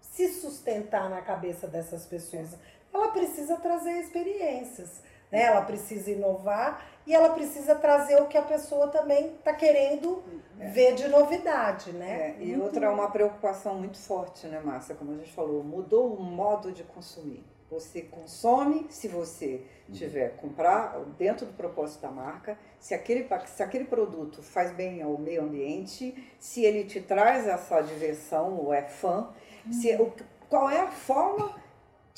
se 0.00 0.28
sustentar 0.28 1.10
na 1.10 1.20
cabeça 1.20 1.66
dessas 1.66 2.06
pessoas? 2.06 2.56
Ela 2.92 3.08
precisa 3.08 3.56
trazer 3.56 3.92
experiências, 4.00 5.02
né? 5.30 5.42
ela 5.42 5.62
precisa 5.62 6.10
inovar 6.10 6.84
e 7.06 7.14
ela 7.14 7.30
precisa 7.30 7.74
trazer 7.74 8.20
o 8.20 8.26
que 8.26 8.36
a 8.36 8.42
pessoa 8.42 8.88
também 8.88 9.34
está 9.34 9.52
querendo 9.52 10.22
é. 10.58 10.68
ver 10.68 10.94
de 10.94 11.08
novidade. 11.08 11.92
Né? 11.92 12.36
É, 12.38 12.42
e 12.42 12.56
outra 12.56 12.86
é 12.86 12.88
uma 12.88 13.10
preocupação 13.10 13.74
muito 13.76 13.98
forte, 13.98 14.46
né, 14.46 14.60
Márcia? 14.60 14.94
Como 14.94 15.12
a 15.12 15.16
gente 15.16 15.32
falou, 15.32 15.62
mudou 15.62 16.14
o 16.14 16.22
modo 16.22 16.72
de 16.72 16.82
consumir. 16.82 17.44
Você 17.70 18.02
consome 18.02 18.88
se 18.90 19.06
você 19.06 19.64
tiver 19.92 20.36
comprar 20.36 20.98
dentro 21.16 21.46
do 21.46 21.52
propósito 21.52 22.02
da 22.02 22.10
marca, 22.10 22.58
se 22.80 22.94
aquele, 22.94 23.28
se 23.46 23.62
aquele 23.62 23.84
produto 23.84 24.42
faz 24.42 24.72
bem 24.72 25.00
ao 25.02 25.16
meio 25.16 25.42
ambiente, 25.42 26.32
se 26.38 26.64
ele 26.64 26.84
te 26.84 27.00
traz 27.00 27.46
essa 27.46 27.80
diversão 27.80 28.58
ou 28.58 28.74
é 28.74 28.82
fã, 28.82 29.30
se, 29.70 29.94
o, 29.94 30.12
qual 30.48 30.68
é 30.68 30.80
a 30.80 30.88
forma 30.88 31.59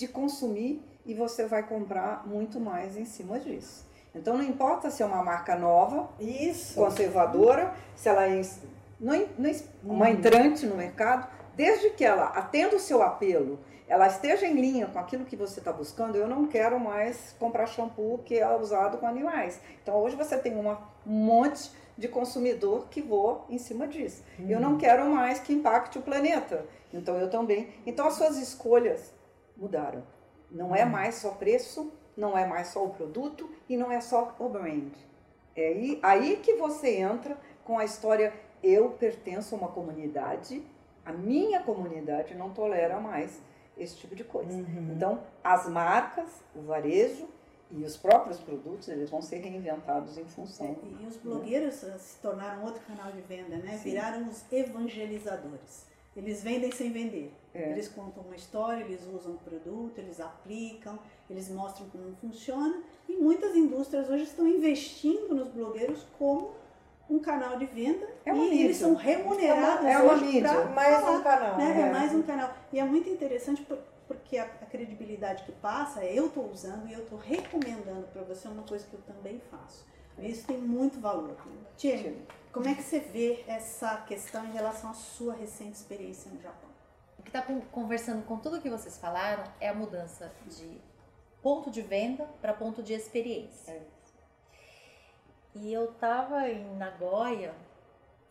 de 0.02 0.08
consumir 0.08 0.82
e 1.06 1.14
você 1.14 1.46
vai 1.46 1.62
comprar 1.62 2.26
muito 2.26 2.58
mais 2.58 2.96
em 2.96 3.04
cima 3.04 3.38
disso. 3.38 3.86
Então 4.12 4.36
não 4.36 4.42
importa 4.44 4.90
se 4.90 5.00
é 5.00 5.06
uma 5.06 5.22
marca 5.22 5.54
nova, 5.56 6.08
Isso. 6.18 6.74
conservadora, 6.74 7.72
se 7.94 8.08
ela 8.08 8.26
é 8.28 8.42
não 9.00 9.16
não 9.38 9.50
uma 9.84 10.06
Uhum. 10.06 10.12
entrante 10.12 10.66
no 10.66 10.76
mercado, 10.76 11.28
desde 11.56 11.90
que 11.90 12.04
ela 12.04 12.26
atenda 12.30 12.74
o 12.76 12.80
seu 12.80 13.00
apelo, 13.00 13.60
ela 13.88 14.06
esteja 14.08 14.44
em 14.46 14.54
linha 14.60 14.86
com 14.86 14.98
aquilo 14.98 15.24
que 15.24 15.36
você 15.36 15.60
está 15.60 15.72
buscando, 15.72 16.16
eu 16.16 16.26
não 16.26 16.46
quero 16.46 16.78
mais 16.80 17.34
comprar 17.38 17.66
shampoo 17.66 18.18
que 18.24 18.38
é 18.38 18.56
usado 18.56 18.98
com 18.98 19.06
animais. 19.06 19.60
Então 19.82 19.94
hoje 19.96 20.16
você 20.16 20.36
tem 20.36 20.54
uma- 20.58 20.80
um 21.06 21.12
monte 21.12 21.70
de 21.96 22.08
consumidor 22.08 22.86
que 22.90 23.00
voa 23.00 23.44
em 23.48 23.58
cima 23.58 23.86
disso. 23.86 24.22
Eu 24.48 24.56
Uhum. 24.58 24.62
não 24.64 24.78
quero 24.78 25.06
mais 25.06 25.38
que 25.38 25.52
impacte 25.52 25.98
o 25.98 26.02
planeta. 26.02 26.64
Então 26.92 27.16
eu 27.16 27.30
também. 27.30 27.68
Então 27.86 28.06
as 28.06 28.14
suas 28.14 28.36
escolhas 28.36 29.12
mudaram. 29.62 30.02
Não 30.50 30.74
é 30.74 30.84
mais 30.84 31.14
só 31.14 31.30
preço, 31.30 31.92
não 32.16 32.36
é 32.36 32.44
mais 32.44 32.68
só 32.68 32.84
o 32.84 32.90
produto 32.90 33.48
e 33.68 33.76
não 33.76 33.90
é 33.90 34.00
só 34.00 34.34
o 34.38 34.48
brand. 34.48 34.92
É 35.54 35.68
aí, 35.68 35.98
aí 36.02 36.36
que 36.36 36.54
você 36.54 36.96
entra 36.96 37.38
com 37.64 37.78
a 37.78 37.84
história 37.84 38.32
eu 38.62 38.90
pertenço 38.90 39.54
a 39.54 39.58
uma 39.58 39.68
comunidade, 39.68 40.62
a 41.04 41.12
minha 41.12 41.60
comunidade 41.62 42.34
não 42.34 42.50
tolera 42.50 43.00
mais 43.00 43.40
esse 43.76 43.96
tipo 43.96 44.14
de 44.14 44.22
coisa. 44.22 44.52
Uhum. 44.52 44.92
Então, 44.94 45.20
as 45.42 45.68
marcas, 45.68 46.28
o 46.54 46.62
varejo 46.62 47.26
e 47.70 47.82
os 47.82 47.96
próprios 47.96 48.38
produtos, 48.38 48.88
eles 48.88 49.10
vão 49.10 49.20
ser 49.20 49.38
reinventados 49.38 50.16
em 50.16 50.24
função. 50.26 50.76
E 51.00 51.06
os 51.06 51.16
blogueiros 51.16 51.82
eh, 51.82 51.98
se 51.98 52.20
tornaram 52.20 52.64
outro 52.64 52.82
canal 52.86 53.10
de 53.10 53.20
venda, 53.22 53.56
né? 53.56 53.78
Sim. 53.78 53.90
Viraram 53.90 54.28
os 54.28 54.44
evangelizadores. 54.52 55.86
Eles 56.16 56.42
vendem 56.42 56.70
sem 56.70 56.92
vender. 56.92 57.32
É. 57.54 57.70
Eles 57.70 57.88
contam 57.88 58.22
uma 58.22 58.36
história, 58.36 58.82
eles 58.84 59.00
usam 59.06 59.32
o 59.32 59.38
produto, 59.38 59.98
eles 59.98 60.20
aplicam, 60.20 60.98
eles 61.28 61.48
mostram 61.50 61.88
como 61.90 62.14
funciona. 62.20 62.82
E 63.08 63.16
muitas 63.16 63.54
indústrias 63.56 64.08
hoje 64.10 64.24
estão 64.24 64.46
investindo 64.46 65.34
nos 65.34 65.48
blogueiros 65.48 66.06
como 66.18 66.52
um 67.10 67.18
canal 67.18 67.58
de 67.58 67.66
venda 67.66 68.06
É 68.24 68.32
uma 68.32 68.44
e 68.44 68.50
mídia. 68.50 68.64
eles 68.64 68.76
são 68.76 68.94
remunerados 68.94 69.84
É 69.86 69.98
uma 69.98 70.12
hoje 70.14 70.24
mídia. 70.24 70.48
pra 70.48 70.64
Mais 70.66 71.00
falar, 71.00 71.18
um 71.18 71.22
canal. 71.22 71.58
né? 71.58 71.74
né? 71.74 71.88
É 71.88 71.92
mais 71.92 72.14
um 72.14 72.22
canal. 72.22 72.54
E 72.72 72.78
é 72.78 72.84
muito 72.84 73.08
interessante 73.08 73.62
por- 73.62 73.78
porque 74.06 74.36
a, 74.36 74.44
a 74.44 74.66
credibilidade 74.66 75.44
que 75.44 75.52
passa 75.52 76.04
é 76.04 76.12
eu 76.18 76.26
estou 76.26 76.50
usando 76.50 76.86
e 76.88 76.92
eu 76.92 77.00
estou 77.00 77.18
recomendando 77.18 78.06
para 78.12 78.22
você 78.22 78.48
uma 78.48 78.62
coisa 78.62 78.86
que 78.86 78.94
eu 78.94 79.00
também 79.02 79.40
faço. 79.50 79.86
E 80.18 80.30
isso 80.30 80.46
tem 80.46 80.58
muito 80.58 81.00
valor. 81.00 81.34
Tia, 81.76 82.14
como 82.52 82.68
é 82.68 82.74
que 82.74 82.82
você 82.82 83.00
vê 83.00 83.42
essa 83.46 83.96
questão 84.02 84.44
em 84.44 84.52
relação 84.52 84.90
à 84.90 84.94
sua 84.94 85.34
recente 85.34 85.72
experiência 85.72 86.30
no 86.30 86.40
Japão? 86.40 86.70
O 87.18 87.22
que 87.22 87.30
está 87.30 87.42
conversando 87.70 88.24
com 88.26 88.36
tudo 88.36 88.60
que 88.60 88.68
vocês 88.68 88.98
falaram 88.98 89.44
é 89.58 89.68
a 89.68 89.74
mudança 89.74 90.30
de 90.46 90.78
ponto 91.42 91.70
de 91.70 91.80
venda 91.80 92.24
para 92.40 92.52
ponto 92.52 92.82
de 92.82 92.92
experiência. 92.92 93.72
É. 93.72 93.82
E 95.54 95.72
eu 95.72 95.92
tava 95.94 96.48
em 96.48 96.76
Nagoya, 96.76 97.54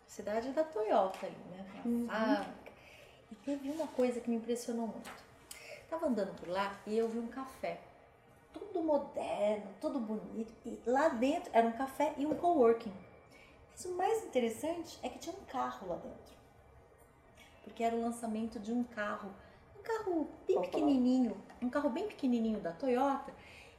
cidade 0.05 0.51
da 0.51 0.63
Toyota 0.63 1.25
ali, 1.25 1.35
né? 1.49 2.07
Fábrica. 2.07 2.71
E 3.31 3.35
teve 3.35 3.69
uma 3.69 3.87
coisa 3.87 4.19
que 4.19 4.29
me 4.29 4.35
impressionou 4.35 4.87
muito. 4.87 5.11
Tava 5.89 6.07
andando 6.07 6.35
por 6.35 6.47
lá 6.47 6.79
e 6.85 6.97
eu 6.97 7.09
vi 7.09 7.19
um 7.19 7.27
café. 7.27 7.79
Tudo 8.53 8.83
moderno, 8.83 9.67
tudo 9.79 9.99
bonito. 9.99 10.53
E 10.65 10.79
lá 10.85 11.09
dentro 11.09 11.49
era 11.53 11.67
um 11.67 11.71
café 11.71 12.13
e 12.17 12.25
um 12.25 12.35
coworking. 12.35 12.93
Mas 13.81 13.85
o 13.85 13.97
mais 13.97 14.23
interessante 14.25 14.99
é 15.01 15.09
que 15.09 15.17
tinha 15.17 15.35
um 15.35 15.45
carro 15.45 15.87
lá 15.87 15.95
dentro. 15.95 16.35
Porque 17.63 17.83
era 17.83 17.95
o 17.95 18.01
lançamento 18.01 18.59
de 18.59 18.71
um 18.71 18.83
carro. 18.83 19.33
Um 19.77 19.81
carro 19.81 20.29
bem 20.47 20.61
pequenininho. 20.61 21.37
Um 21.61 21.69
carro 21.69 21.89
bem 21.89 22.07
pequenininho 22.07 22.59
da 22.59 22.71
Toyota. 22.71 23.33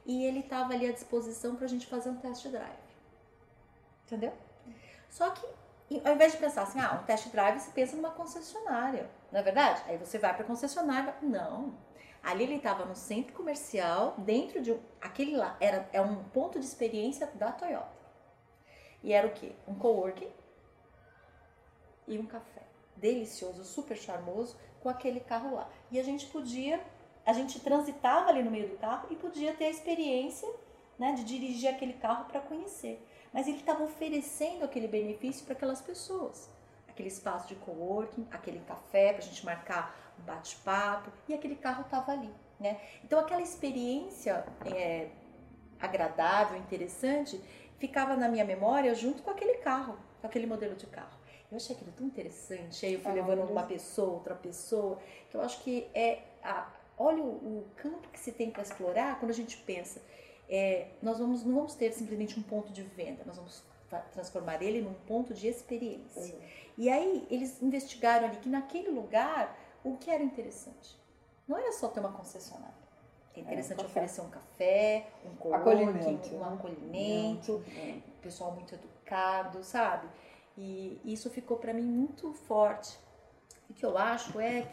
E 0.05 0.25
ele 0.25 0.39
estava 0.39 0.73
ali 0.73 0.87
à 0.87 0.91
disposição 0.91 1.55
para 1.55 1.65
a 1.65 1.69
gente 1.69 1.87
fazer 1.87 2.09
um 2.09 2.17
test 2.17 2.47
drive. 2.47 2.83
Entendeu? 4.05 4.33
Só 5.09 5.29
que, 5.29 5.47
ao 6.03 6.15
invés 6.15 6.33
de 6.33 6.37
pensar 6.37 6.63
assim, 6.63 6.79
ah, 6.79 6.99
um 7.01 7.05
test 7.05 7.29
drive, 7.29 7.59
você 7.59 7.71
pensa 7.71 7.95
numa 7.95 8.11
concessionária, 8.11 9.09
não 9.31 9.39
é 9.39 9.43
verdade? 9.43 9.83
Aí 9.87 9.97
você 9.97 10.17
vai 10.17 10.33
para 10.33 10.43
a 10.43 10.47
concessionária. 10.47 11.15
Não. 11.21 11.77
Ali 12.21 12.43
ele 12.43 12.55
estava 12.55 12.83
no 12.83 12.95
centro 12.95 13.33
comercial, 13.33 14.15
dentro 14.17 14.61
de 14.61 14.73
um. 14.73 14.79
Aquele 14.99 15.37
lá 15.37 15.55
era, 15.61 15.87
é 15.93 16.01
um 16.01 16.23
ponto 16.25 16.59
de 16.59 16.65
experiência 16.65 17.27
da 17.35 17.51
Toyota. 17.51 18.02
E 19.03 19.11
era 19.11 19.27
o 19.27 19.31
quê? 19.31 19.51
Um 19.67 19.75
coworking 19.75 20.31
e 22.07 22.17
um 22.17 22.25
café. 22.25 22.63
Delicioso, 22.95 23.65
super 23.65 23.97
charmoso, 23.97 24.55
com 24.81 24.89
aquele 24.89 25.19
carro 25.19 25.55
lá. 25.55 25.69
E 25.91 25.99
a 25.99 26.03
gente 26.03 26.25
podia, 26.27 26.81
a 27.25 27.33
gente 27.33 27.59
transitava 27.59 28.29
ali 28.29 28.41
no 28.41 28.49
meio 28.49 28.69
do 28.69 28.77
carro 28.77 29.07
e 29.11 29.15
podia 29.15 29.53
ter 29.53 29.65
a 29.65 29.69
experiência 29.69 30.49
né, 30.97 31.13
de 31.13 31.23
dirigir 31.23 31.69
aquele 31.69 31.93
carro 31.93 32.25
para 32.25 32.39
conhecer. 32.39 33.05
Mas 33.33 33.47
ele 33.47 33.57
estava 33.57 33.83
oferecendo 33.83 34.63
aquele 34.63 34.87
benefício 34.87 35.43
para 35.43 35.53
aquelas 35.53 35.81
pessoas. 35.81 36.49
Aquele 36.87 37.09
espaço 37.09 37.47
de 37.47 37.55
coworking, 37.55 38.27
aquele 38.31 38.59
café 38.59 39.11
para 39.11 39.23
a 39.23 39.25
gente 39.25 39.43
marcar 39.43 40.15
um 40.19 40.23
bate-papo 40.23 41.11
e 41.27 41.33
aquele 41.33 41.55
carro 41.55 41.81
estava 41.81 42.11
ali. 42.11 42.29
Né? 42.59 42.79
Então 43.03 43.19
aquela 43.19 43.41
experiência 43.41 44.45
é, 44.65 45.09
agradável, 45.81 46.57
interessante, 46.57 47.41
ficava 47.79 48.15
na 48.15 48.27
minha 48.29 48.45
memória 48.45 48.93
junto 48.95 49.21
com 49.23 49.31
aquele 49.31 49.55
carro, 49.55 49.97
com 50.21 50.27
aquele 50.27 50.45
modelo 50.47 50.75
de 50.75 50.87
carro. 50.87 51.17
Eu 51.51 51.57
achei 51.57 51.75
aquilo 51.75 51.91
tão 51.91 52.07
interessante. 52.07 52.85
Aí 52.85 52.93
eu 52.93 52.99
fui 52.99 53.11
Ah, 53.11 53.15
levando 53.15 53.49
uma 53.49 53.63
pessoa, 53.63 54.13
outra 54.13 54.33
pessoa, 54.35 54.99
que 55.29 55.37
eu 55.37 55.41
acho 55.41 55.61
que 55.63 55.87
é. 55.93 56.23
A, 56.43 56.71
olha 56.97 57.21
o, 57.23 57.27
o 57.59 57.65
campo 57.75 58.07
que 58.09 58.19
se 58.19 58.31
tem 58.31 58.49
para 58.51 58.63
explorar 58.63 59.19
quando 59.19 59.31
a 59.31 59.35
gente 59.35 59.57
pensa. 59.57 60.01
é, 60.49 60.87
nós 61.01 61.19
vamos, 61.19 61.43
não 61.43 61.55
vamos 61.55 61.75
ter 61.75 61.91
simplesmente 61.93 62.39
um 62.39 62.43
ponto 62.43 62.71
de 62.73 62.81
venda, 62.83 63.23
nós 63.25 63.37
vamos 63.37 63.63
transformar 64.11 64.61
ele 64.63 64.81
num 64.81 64.93
ponto 64.93 65.33
de 65.33 65.47
experiência. 65.47 66.35
E 66.77 66.89
aí 66.89 67.27
eles 67.29 67.61
investigaram 67.61 68.27
ali 68.27 68.37
que 68.37 68.49
naquele 68.49 68.89
lugar 68.89 69.55
o 69.83 69.97
que 69.97 70.09
era 70.09 70.23
interessante. 70.23 70.99
Não 71.47 71.57
era 71.57 71.71
só 71.71 71.87
ter 71.87 71.99
uma 71.99 72.11
concessionária. 72.11 72.82
É 73.35 73.39
interessante 73.41 73.77
café. 73.77 73.89
oferecer 73.89 74.21
um 74.21 74.29
café, 74.29 75.07
um 75.25 75.53
Acolhimento, 75.53 76.35
um 76.35 76.43
acolhimento, 76.45 77.63
É. 77.75 77.97
pessoal 78.21 78.51
muito 78.51 78.75
educado, 78.75 79.63
sabe? 79.63 80.07
E 80.57 81.01
isso 81.03 81.29
ficou 81.29 81.57
para 81.57 81.73
mim 81.73 81.81
muito 81.83 82.31
forte. 82.33 82.97
O 83.69 83.73
que 83.73 83.85
eu 83.85 83.97
acho 83.97 84.39
é 84.39 84.67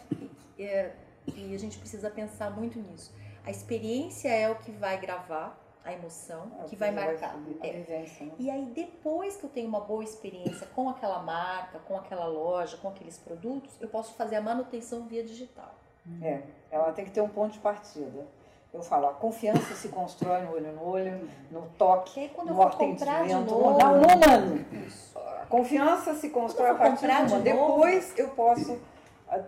que, 0.57 0.63
é 0.63 0.95
que 1.27 1.55
a 1.55 1.59
gente 1.59 1.79
precisa 1.79 2.11
pensar 2.11 2.51
muito 2.51 2.79
nisso. 2.79 3.15
A 3.45 3.51
experiência 3.51 4.29
é 4.29 4.51
o 4.51 4.57
que 4.57 4.71
vai 4.73 4.99
gravar 5.01 5.59
a 5.83 5.95
emoção, 5.95 6.53
É, 6.61 6.65
que 6.65 6.77
vai 6.77 6.91
marcar. 6.91 7.35
a 7.63 7.67
É. 7.67 7.73
vivência, 7.73 8.27
né? 8.27 8.33
E 8.39 8.51
aí, 8.51 8.67
depois 8.67 9.37
que 9.39 9.45
eu 9.45 9.49
tenho 9.51 9.67
uma 9.69 9.81
boa 9.81 10.05
experiência 10.05 10.67
com 10.75 10.91
aquela 10.91 11.21
marca, 11.23 11.79
com 11.79 11.97
aquela 11.97 12.27
loja, 12.27 12.77
com 12.77 12.89
aqueles 12.89 13.19
produtos, 13.19 13.75
eu 13.81 13.89
posso 13.89 14.13
fazer 14.15 14.37
a 14.37 14.43
manutenção 14.43 15.07
via 15.07 15.25
digital. 15.25 15.75
É, 16.23 16.43
ela 16.71 16.93
tem 16.93 17.05
que 17.07 17.11
ter 17.11 17.21
um 17.23 17.29
ponto 17.29 17.53
de 17.55 17.59
partida. 17.61 18.27
Eu 18.73 18.83
falo, 18.83 19.09
a 19.09 19.13
confiança 19.15 19.75
se 19.75 19.89
constrói 19.89 20.43
no 20.43 20.53
olho 20.53 20.73
no 20.73 20.85
olho, 20.85 21.29
no 21.51 21.63
toque, 21.77 22.13
Que 22.13 22.21
aí, 22.21 22.29
quando 22.29 22.49
eu 22.49 22.55
no 22.55 22.63
for 22.63 22.77
comprar 22.77 23.27
de 23.27 23.35
novo. 23.35 23.71
no, 23.73 24.01
no 24.01 24.07
humano. 24.07 24.67
Isso. 24.87 25.19
A 25.19 25.47
confiança 25.47 26.15
se 26.15 26.31
constrói 26.31 26.69
a 26.69 26.73
eu 26.73 26.79
partir 26.79 27.07
do 27.07 27.27
de 27.27 27.33
humano. 27.33 27.43
Depois 27.43 28.19
eu 28.19 28.29
posso 28.29 28.81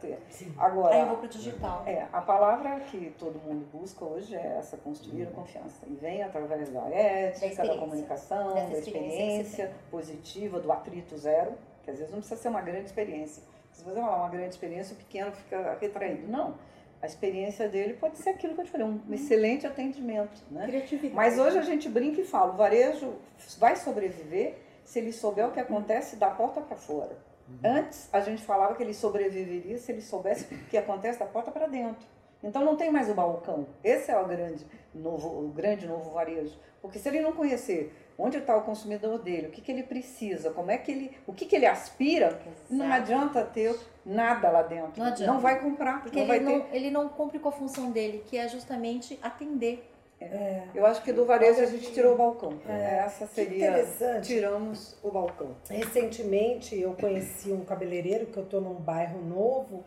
ter. 0.01 0.19
Agora, 0.59 0.95
Aí 0.95 1.01
eu 1.01 1.07
vou 1.07 1.17
pro 1.19 1.29
digital. 1.29 1.83
É, 1.87 2.07
a 2.13 2.21
palavra 2.21 2.81
que 2.81 3.15
todo 3.19 3.39
mundo 3.41 3.67
busca 3.73 4.05
hoje 4.05 4.35
é 4.35 4.57
essa, 4.59 4.77
construir 4.77 5.25
a 5.25 5.31
confiança. 5.31 5.85
E 5.87 5.95
vem 5.95 6.23
através 6.23 6.69
da 6.71 6.81
ética, 6.89 7.41
da, 7.41 7.47
experiência. 7.47 7.79
comunicação, 7.79 8.55
da 8.55 8.65
experiência 8.65 8.79
experiência 8.79 9.73
positiva, 9.91 10.61
do 10.61 10.71
atrito 10.71 11.17
zero, 11.17 11.53
que 11.85 11.91
às 11.91 11.99
vezes 11.99 12.13
não 12.13 12.21
precisa 12.21 12.41
ser 12.41 12.49
uma 12.49 12.61
grande 12.61 12.87
experiência. 12.87 13.43
Se 13.73 13.83
você 13.83 14.01
falar 14.01 14.17
uma 14.19 14.29
grande 14.29 14.51
experiência, 14.51 14.95
o 14.95 14.97
pequeno 14.97 15.33
fica 15.33 15.77
retraído. 15.81 16.29
Não. 16.31 16.55
A 17.03 17.07
experiência 17.07 17.69
dele 17.69 17.95
pode 17.95 18.17
ser 18.19 18.31
aquilo 18.31 18.55
que 18.55 18.61
eu 18.61 18.65
te 18.65 18.71
falei, 18.71 18.87
um 18.87 19.01
excelente 19.13 19.67
atendimento. 19.67 20.41
Né? 20.49 20.67
Criatividade. 20.67 21.15
Mas 21.15 21.37
hoje 21.37 21.59
a 21.59 21.63
gente 21.63 21.89
brinca 21.89 22.21
e 22.21 22.25
fala, 22.25 22.53
o 22.53 22.57
varejo 22.57 23.15
vai 23.59 23.75
sobreviver 23.75 24.55
se 24.85 25.01
ele 25.01 25.13
souber 25.13 25.49
o 25.49 25.51
que 25.51 25.59
acontece 25.59 26.15
da 26.15 26.31
porta 26.31 26.61
para 26.61 26.77
fora. 26.77 27.17
Antes 27.63 28.09
a 28.13 28.21
gente 28.21 28.43
falava 28.45 28.75
que 28.77 28.83
ele 28.83 28.95
sobreviveria 28.95 29.77
se 29.79 29.91
ele 29.91 30.01
soubesse 30.01 30.55
o 30.55 30.59
que 30.67 30.77
acontece 30.77 31.19
da 31.19 31.27
porta 31.27 31.51
para 31.51 31.67
dentro. 31.67 32.07
Então 32.43 32.65
não 32.65 32.77
tem 32.77 32.91
mais 32.91 33.09
o 33.09 33.15
balcão. 33.15 33.67
Esse 33.85 34.11
é 34.11 34.19
o 34.19 34.27
grande 34.27 34.67
novo, 34.95 35.45
o 35.45 35.49
grande 35.49 35.87
novo 35.87 36.11
varejo. 36.11 36.59
Porque 36.81 36.99
se 36.99 37.09
ele 37.09 37.21
não 37.21 37.33
conhecer 37.33 37.93
onde 38.23 38.39
está 38.39 38.57
o 38.57 38.63
consumidor 38.63 39.19
dele, 39.19 39.49
o 39.49 39.51
que, 39.51 39.61
que 39.61 39.73
ele 39.73 39.83
precisa, 39.83 40.51
como 40.51 40.71
é 40.71 40.79
que 40.79 40.93
ele, 40.93 41.17
o 41.27 41.33
que, 41.33 41.45
que 41.45 41.57
ele 41.57 41.67
aspira, 41.67 42.39
não 42.71 42.91
adianta 42.93 43.43
ter 43.45 43.75
nada 44.07 44.49
lá 44.51 44.63
dentro. 44.63 44.93
Não 45.03 45.07
adianta. 45.07 45.39
vai 45.39 45.61
comprar, 45.61 46.03
Porque 46.03 46.21
não 46.21 46.27
vai 46.27 46.37
ele 46.37 46.47
ter. 46.47 46.53
não, 46.59 46.67
ele 46.73 46.91
não 46.91 47.09
cumpre 47.09 47.39
com 47.39 47.49
a 47.49 47.53
função 47.53 47.91
dele, 47.91 48.23
que 48.27 48.37
é 48.39 48.47
justamente 48.49 49.19
atender. 49.23 49.89
É. 50.21 50.63
Eu 50.73 50.87
acho 50.87 51.03
que 51.03 51.13
do 51.13 51.25
varejo 51.25 51.61
a 51.61 51.67
gente 51.67 51.93
tirou 51.93 52.15
o 52.15 52.17
balcão. 52.17 52.57
Essa 52.69 53.27
Que 53.27 53.35
seria. 53.35 53.69
interessante. 53.71 54.27
Tiramos 54.29 54.97
o 55.03 55.11
balcão. 55.11 55.57
Recentemente 55.69 56.79
eu 56.79 56.93
conheci 56.95 57.51
um 57.51 57.65
cabeleireiro 57.65 58.27
que 58.27 58.37
eu 58.37 58.47
tô 58.47 58.61
num 58.61 58.75
bairro 58.75 59.21
novo 59.21 59.85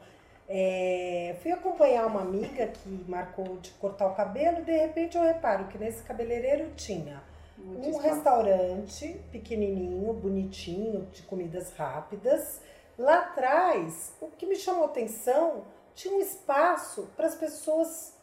É, 0.48 1.36
fui 1.42 1.52
acompanhar 1.52 2.06
uma 2.06 2.22
amiga 2.22 2.68
que 2.68 3.04
marcou 3.08 3.58
de 3.58 3.72
cortar 3.80 4.06
o 4.08 4.14
cabelo 4.14 4.60
e 4.60 4.62
de 4.64 4.78
repente 4.78 5.18
eu 5.18 5.24
reparo 5.24 5.66
que 5.70 5.78
nesse 5.78 6.04
cabeleireiro 6.04 6.70
tinha 6.76 7.20
Muito 7.66 7.88
um 7.88 7.90
espaço. 7.90 8.08
restaurante 8.08 9.22
pequenininho, 9.32 10.14
bonitinho, 10.14 11.08
de 11.12 11.24
comidas 11.24 11.72
rápidas. 11.74 12.62
Lá 12.98 13.20
atrás, 13.20 14.14
o 14.22 14.28
que 14.28 14.46
me 14.46 14.56
chamou 14.56 14.86
atenção, 14.86 15.64
tinha 15.96 16.14
um 16.14 16.22
espaço 16.22 17.10
para 17.18 17.26
as 17.26 17.36
pessoas 17.36 18.14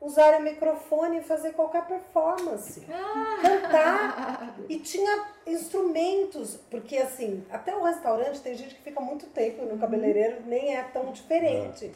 usarem 0.00 0.40
o 0.40 0.42
microfone 0.42 1.18
e 1.18 1.22
fazer 1.22 1.52
qualquer 1.52 1.86
performance. 1.86 2.80
Cantar. 3.42 4.56
E 4.68 4.78
tinha 4.78 5.26
instrumentos, 5.46 6.56
porque 6.70 6.96
assim, 6.96 7.44
até 7.50 7.74
o 7.76 7.82
restaurante 7.82 8.40
tem 8.40 8.54
gente 8.54 8.76
que 8.76 8.82
fica 8.82 9.00
muito 9.00 9.26
tempo 9.26 9.64
no 9.64 9.76
cabeleireiro, 9.78 10.42
nem 10.46 10.76
é 10.76 10.82
tão 10.84 11.10
diferente. 11.10 11.92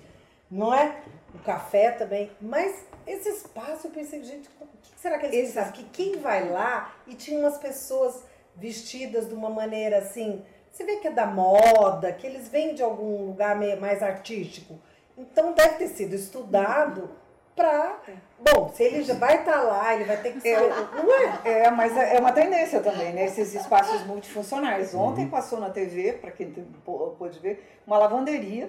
Não 0.51 0.73
é? 0.75 1.03
O 1.35 1.39
café 1.39 1.91
também. 1.93 2.31
Mas 2.41 2.85
esse 3.07 3.29
espaço, 3.29 3.87
eu 3.87 3.91
pensei, 3.91 4.23
gente, 4.23 4.49
o 4.61 4.67
que 4.83 4.99
será 5.01 5.19
que 5.19 5.27
eles 5.27 5.37
Esse- 5.37 5.53
pensaram? 5.55 5.73
Que 5.73 5.85
quem 5.85 6.19
vai 6.21 6.49
lá 6.49 6.95
e 7.07 7.15
tinha 7.15 7.39
umas 7.41 7.59
pessoas 7.59 8.25
vestidas 8.57 9.29
de 9.29 9.35
uma 9.35 9.51
maneira 9.51 9.99
assim, 9.99 10.45
você 10.71 10.85
vê 10.85 10.97
que 10.97 11.09
é 11.09 11.11
da 11.13 11.27
moda, 11.27 12.13
que 12.13 12.27
eles 12.27 12.49
vêm 12.49 12.75
de 12.75 12.83
algum 12.83 13.27
lugar 13.27 13.57
meio 13.57 13.81
mais 13.81 14.03
artístico. 14.03 14.79
Então 15.19 15.53
deve 15.53 15.77
ter 15.77 15.89
sido 15.89 16.15
estudado 16.15 17.11
pra. 17.57 17.99
Bom, 18.39 18.69
se 18.75 18.83
ele 18.83 19.03
já 19.05 19.15
vai 19.15 19.39
estar 19.39 19.63
lá, 19.63 19.95
ele 19.95 20.05
vai 20.05 20.17
ter 20.21 20.33
que 20.33 20.41
ser. 20.41 20.59
Não 20.61 21.15
é? 21.45 21.63
É, 21.67 21.71
mas 21.71 21.97
é 21.97 22.17
é 22.17 22.21
uma 22.21 22.33
tendência 22.33 22.81
também, 22.81 23.13
né? 23.13 23.25
Esses 23.27 23.55
espaços 23.55 24.05
multifuncionais. 24.07 24.95
Ontem 24.95 25.29
passou 25.29 25.59
na 25.61 25.71
TV, 25.71 26.15
para 26.15 26.31
quem 26.33 26.51
pôde 26.85 27.39
ver, 27.39 27.81
uma 27.87 27.97
lavanderia 27.99 28.69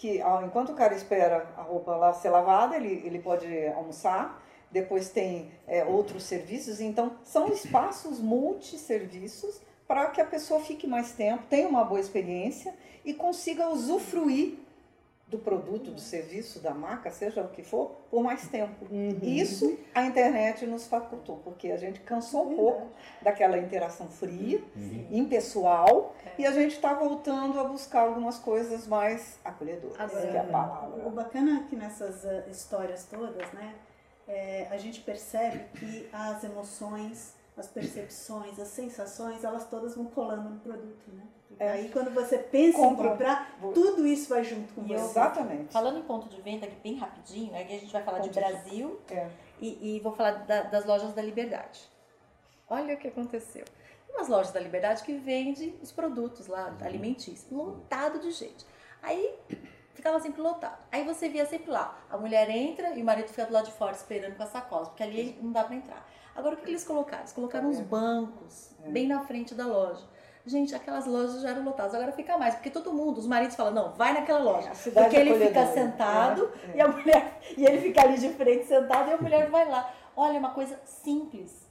que 0.00 0.18
enquanto 0.46 0.72
o 0.72 0.74
cara 0.74 0.94
espera 0.94 1.46
a 1.58 1.60
roupa 1.60 1.94
lá 1.94 2.14
ser 2.14 2.30
lavada, 2.30 2.74
ele, 2.74 3.02
ele 3.04 3.18
pode 3.18 3.46
almoçar. 3.68 4.42
Depois 4.70 5.10
tem 5.10 5.52
é, 5.68 5.84
outros 5.84 6.22
serviços. 6.22 6.80
Então, 6.80 7.18
são 7.22 7.48
espaços 7.48 8.18
multisserviços 8.18 9.60
para 9.86 10.06
que 10.06 10.18
a 10.18 10.24
pessoa 10.24 10.60
fique 10.60 10.86
mais 10.86 11.12
tempo, 11.12 11.42
tenha 11.50 11.68
uma 11.68 11.84
boa 11.84 12.00
experiência 12.00 12.74
e 13.04 13.12
consiga 13.12 13.68
usufruir 13.68 14.58
do 15.30 15.38
produto, 15.38 15.92
do 15.92 16.00
serviço, 16.00 16.58
da 16.58 16.74
marca, 16.74 17.10
seja 17.10 17.40
o 17.40 17.48
que 17.48 17.62
for, 17.62 17.92
por 18.10 18.22
mais 18.22 18.48
tempo. 18.48 18.84
Isso 19.22 19.78
a 19.94 20.04
internet 20.04 20.66
nos 20.66 20.86
facultou, 20.88 21.36
porque 21.44 21.70
a 21.70 21.76
gente 21.76 22.00
cansou 22.00 22.50
um 22.50 22.56
pouco 22.56 22.88
daquela 23.22 23.56
interação 23.56 24.08
fria, 24.08 24.60
impessoal, 25.10 26.14
e 26.36 26.44
a 26.44 26.50
gente 26.50 26.74
está 26.74 26.94
voltando 26.94 27.58
a 27.60 27.64
buscar 27.64 28.00
algumas 28.00 28.38
coisas 28.38 28.86
mais 28.86 29.38
acolhedoras, 29.44 30.00
Agora, 30.00 30.26
que 30.26 30.36
é 30.36 30.40
a 30.40 30.42
O 30.42 30.48
palavra. 30.50 31.10
bacana 31.10 31.60
é 31.60 31.68
que 31.68 31.76
nessas 31.76 32.24
eh, 32.24 32.46
histórias 32.50 33.04
todas, 33.04 33.52
né, 33.52 33.74
é, 34.26 34.66
a 34.70 34.76
gente 34.78 35.00
percebe 35.00 35.60
que 35.78 36.08
as 36.12 36.42
emoções, 36.44 37.34
as 37.56 37.68
percepções, 37.68 38.58
as 38.58 38.68
sensações, 38.68 39.44
elas 39.44 39.66
todas 39.68 39.94
vão 39.94 40.06
colando 40.06 40.50
no 40.50 40.58
produto, 40.60 41.10
né? 41.12 41.22
É. 41.58 41.68
aí 41.72 41.88
quando 41.90 42.10
você 42.12 42.38
pensa 42.38 42.78
Compra. 42.78 43.06
em 43.06 43.10
comprar, 43.10 43.58
tudo 43.74 44.06
isso 44.06 44.28
vai 44.28 44.42
junto 44.44 44.72
com 44.72 44.82
E 44.82 44.88
você. 44.88 44.94
Exatamente. 44.94 45.72
Falando 45.72 45.98
em 45.98 46.02
ponto 46.02 46.28
de 46.28 46.40
venda, 46.40 46.66
aqui 46.66 46.76
bem 46.82 46.96
rapidinho, 46.96 47.54
aqui 47.54 47.74
a 47.76 47.78
gente 47.78 47.92
vai 47.92 48.02
falar 48.02 48.20
de 48.20 48.28
Ponto 48.30 48.34
de- 48.34 48.40
Brasil 48.40 49.00
É. 49.10 49.28
e, 49.60 49.96
e 49.96 50.00
vou 50.00 50.12
falar 50.12 50.32
da- 50.46 50.62
das 50.62 50.84
lojas 50.86 51.12
da 51.12 51.20
Liberdade. 51.22 51.80
Olha 52.68 52.94
o 52.94 52.98
que 52.98 53.08
aconteceu. 53.08 53.64
Tem 54.06 54.16
umas 54.16 54.28
lojas 54.28 54.52
da 54.52 54.60
Liberdade 54.60 55.02
que 55.02 55.12
vendem 55.12 55.74
os 55.82 55.92
produtos 55.92 56.46
lá, 56.46 56.74
alimentícios, 56.80 57.50
lotado 57.50 58.18
de 58.20 58.30
gente. 58.30 58.64
Aí 59.02 59.34
ficava 59.94 60.18
sempre 60.20 60.40
lotado. 60.40 60.78
Aí 60.90 61.04
você 61.04 61.28
via 61.28 61.44
sempre 61.46 61.70
lá, 61.70 61.98
a 62.08 62.16
mulher 62.16 62.48
entra 62.48 62.94
e 62.96 63.02
o 63.02 63.04
marido 63.04 63.28
fica 63.28 63.44
do 63.44 63.52
lado 63.52 63.66
de 63.66 63.72
fora 63.72 63.92
esperando 63.92 64.36
com 64.36 64.42
a 64.42 64.46
sacola, 64.46 64.86
porque 64.86 65.02
ali 65.02 65.38
não 65.42 65.52
dá 65.52 65.64
pra 65.64 65.74
entrar. 65.76 66.08
Agora 66.34 66.54
o 66.54 66.58
que 66.58 66.64
que 66.64 66.70
eles 66.70 66.84
colocaram? 66.84 67.22
Eles 67.22 67.32
colocaram 67.32 67.68
uns 67.68 67.80
bancos 67.80 68.70
É. 68.84 68.88
bem 68.88 69.06
na 69.06 69.20
frente 69.24 69.54
da 69.54 69.66
loja. 69.66 70.04
Gente, 70.46 70.74
aquelas 70.74 71.06
lojas 71.06 71.42
já 71.42 71.50
eram 71.50 71.64
lotadas, 71.64 71.94
agora 71.94 72.12
fica 72.12 72.38
mais, 72.38 72.54
porque 72.54 72.70
todo 72.70 72.92
mundo, 72.92 73.18
os 73.18 73.26
maridos 73.26 73.54
falam, 73.54 73.72
não, 73.72 73.92
vai 73.92 74.14
naquela 74.14 74.40
loja. 74.40 74.72
Cidade 74.74 75.08
Porque 75.08 75.20
ele 75.20 75.46
fica 75.46 75.66
sentado 75.66 76.50
É, 76.64 76.72
é. 76.72 76.76
e 76.76 76.80
a 76.80 76.88
mulher 76.88 77.38
e 77.56 77.64
ele 77.64 77.80
fica 77.80 78.02
ali 78.02 78.18
de 78.18 78.30
frente 78.30 78.66
sentado 78.66 79.10
e 79.10 79.12
a 79.14 79.18
mulher 79.18 79.50
vai 79.50 79.68
lá. 79.68 79.92
Olha, 80.16 80.38
uma 80.38 80.50
coisa 80.50 80.78
simples, 80.84 81.68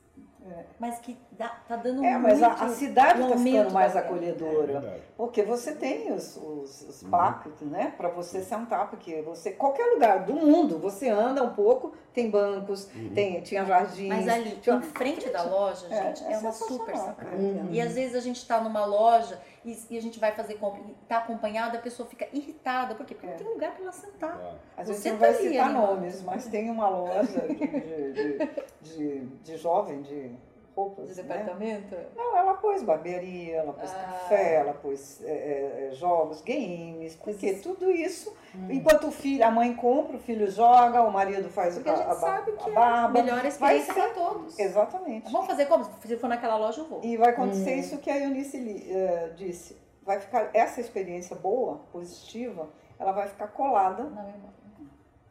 É. 0.48 0.64
mas 0.80 0.98
que 1.00 1.18
dá, 1.32 1.50
tá 1.68 1.76
dando 1.76 2.04
É, 2.04 2.18
mas 2.18 2.42
a, 2.42 2.50
muito 2.50 2.64
a 2.64 2.70
cidade 2.70 3.22
está 3.22 3.38
ficando 3.38 3.72
mais. 3.74 3.96
É 3.96 4.00
acolhedora. 4.00 4.80
verdade. 4.80 5.02
Porque 5.18 5.44
você 5.44 5.74
tem 5.76 6.12
os, 6.14 6.38
os, 6.38 6.82
os 6.82 7.02
Uhum. 7.04 7.10
parques, 7.10 7.54
né? 7.62 7.94
Para 7.98 8.10
você 8.10 8.42
sentar, 8.42 8.90
porque 8.90 9.22
você, 9.22 9.52
qualquer 9.52 9.86
lugar 9.94 10.24
do 10.26 10.34
mundo, 10.34 10.80
você 10.80 11.10
anda 11.10 11.44
um 11.44 11.54
pouco, 11.54 11.94
tem 12.14 12.30
bancos, 12.32 12.90
Uhum. 12.96 13.12
tem, 13.14 13.42
tinha 13.42 13.64
jardins. 13.66 14.08
Mas 14.10 14.28
ali, 14.28 14.52
tinha- 14.62 14.78
em 14.78 14.82
frente 14.82 15.30
da 15.30 15.44
loja, 15.44 15.86
É, 15.90 16.04
gente, 16.16 16.24
é, 16.26 16.34
é 16.34 16.38
uma 16.40 16.52
super 16.52 16.96
sacada. 16.98 17.16
cara. 17.16 17.38
E 17.72 17.80
às 17.82 17.94
vezes 17.94 18.16
a 18.16 18.20
gente 18.22 18.46
tá 18.48 18.60
numa 18.62 18.86
loja 18.86 19.40
e, 19.66 19.78
e 19.92 19.98
a 19.98 20.02
gente 20.02 20.20
vai 20.20 20.32
fazer 20.34 20.56
compra 20.56 20.82
e 20.82 20.94
tá 21.08 21.18
acompanhada, 21.18 21.78
a 21.78 21.82
pessoa 21.82 22.08
fica 22.08 22.28
irritada. 22.34 22.96
Por 22.96 23.06
quê? 23.06 23.14
Porque 23.16 23.28
É. 23.28 23.32
não 23.32 23.38
tem 23.38 23.48
lugar 23.48 23.72
pra 23.74 23.84
ela 23.84 23.92
sentar. 23.92 24.38
Claro. 24.38 24.58
A 24.78 24.84
gente 24.84 24.98
Você 24.98 25.12
não 25.12 25.18
tá 25.20 25.26
vai 25.28 25.36
ali 25.36 25.50
citar 25.50 25.66
animado. 25.70 25.88
nomes, 25.96 26.22
mas 26.24 26.48
tem 26.48 26.70
uma 26.70 26.90
loja 26.90 27.24
de, 27.48 27.56
de, 27.56 28.14
de, 28.14 28.50
de, 28.82 29.26
de 29.44 29.58
jovem, 29.58 30.02
de 30.02 30.32
roupas. 30.80 31.10
De 31.10 31.22
né? 31.22 31.24
departamento. 31.24 31.96
Não, 32.16 32.38
ela 32.38 32.54
pôs 32.56 32.82
barbearia, 32.84 33.58
ela 33.58 33.74
pôs 33.74 33.92
Ah. 33.92 33.96
café, 33.96 34.56
ela 34.56 34.74
pôs 34.74 35.22
é, 35.24 35.32
é, 35.32 35.88
é, 35.88 35.92
jogos, 35.92 36.42
games, 36.42 37.16
porque 37.16 37.54
tudo 37.56 37.92
isso, 37.92 38.34
enquanto 38.70 39.08
o 39.08 39.12
filho, 39.12 39.46
a 39.46 39.52
mãe 39.52 39.74
compra, 39.76 40.16
o 40.16 40.20
filho 40.20 40.50
joga, 40.50 41.02
o 41.02 41.12
marido 41.12 41.50
faz 41.50 41.76
Porque 41.76 41.90
a, 41.90 41.94
a 41.94 41.98
gente 41.98 42.08
a, 42.08 42.16
sabe 42.16 42.52
a 42.52 42.56
que 42.56 42.70
é 42.70 42.78
a 42.78 43.08
melhor 43.08 43.46
experiência 43.46 43.94
vai 43.94 44.04
pra 44.04 44.14
todos. 44.14 44.58
Exatamente. 44.58 45.32
Vamos 45.32 45.48
fazer 45.48 45.66
como? 45.66 45.86
Se 46.06 46.18
for 46.18 46.28
naquela 46.28 46.56
loja, 46.58 46.82
eu 46.82 46.86
vou. 46.86 47.02
E 47.04 47.18
vai 47.18 47.30
acontecer 47.30 47.76
isso 47.76 47.98
que 47.98 48.10
a 48.10 48.18
Eunice 48.18 48.58
eh, 48.90 49.34
disse. 49.36 49.78
Vai 50.04 50.20
ficar 50.20 50.50
essa 50.54 50.82
experiência 50.82 51.36
boa, 51.36 51.82
positiva, 51.92 52.70
ela 52.98 53.12
vai 53.12 53.28
ficar 53.28 53.48
colada 53.50 54.04
Não, 54.04 54.28
irmão. 54.28 54.50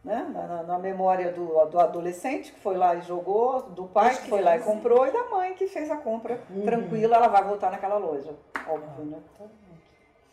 Né, 0.09 0.31
na, 0.35 0.47
na- 0.47 0.63
na 0.63 0.79
memória 0.79 1.31
do, 1.33 1.47
do 1.67 1.79
adolescente 1.79 2.53
que 2.53 2.61
foi 2.61 2.77
lá 2.77 2.95
e 2.97 3.03
jogou, 3.03 3.63
do 3.63 3.85
pai 3.85 4.17
que 4.17 4.29
foi 4.29 4.41
lá 4.41 4.57
e 4.57 4.61
crianças. 4.61 4.75
comprou 4.75 5.07
e 5.07 5.11
da 5.13 5.25
mãe 5.29 5.55
que 5.55 5.67
fez 5.67 5.91
a 5.91 5.97
compra 5.99 6.41
tranquila, 6.65 7.17
ela 7.17 7.29
vai 7.29 7.45
voltar 7.45 7.71
naquela 7.71 7.99
loja, 7.99 8.35
óbvio, 8.67 9.05
né? 9.05 9.19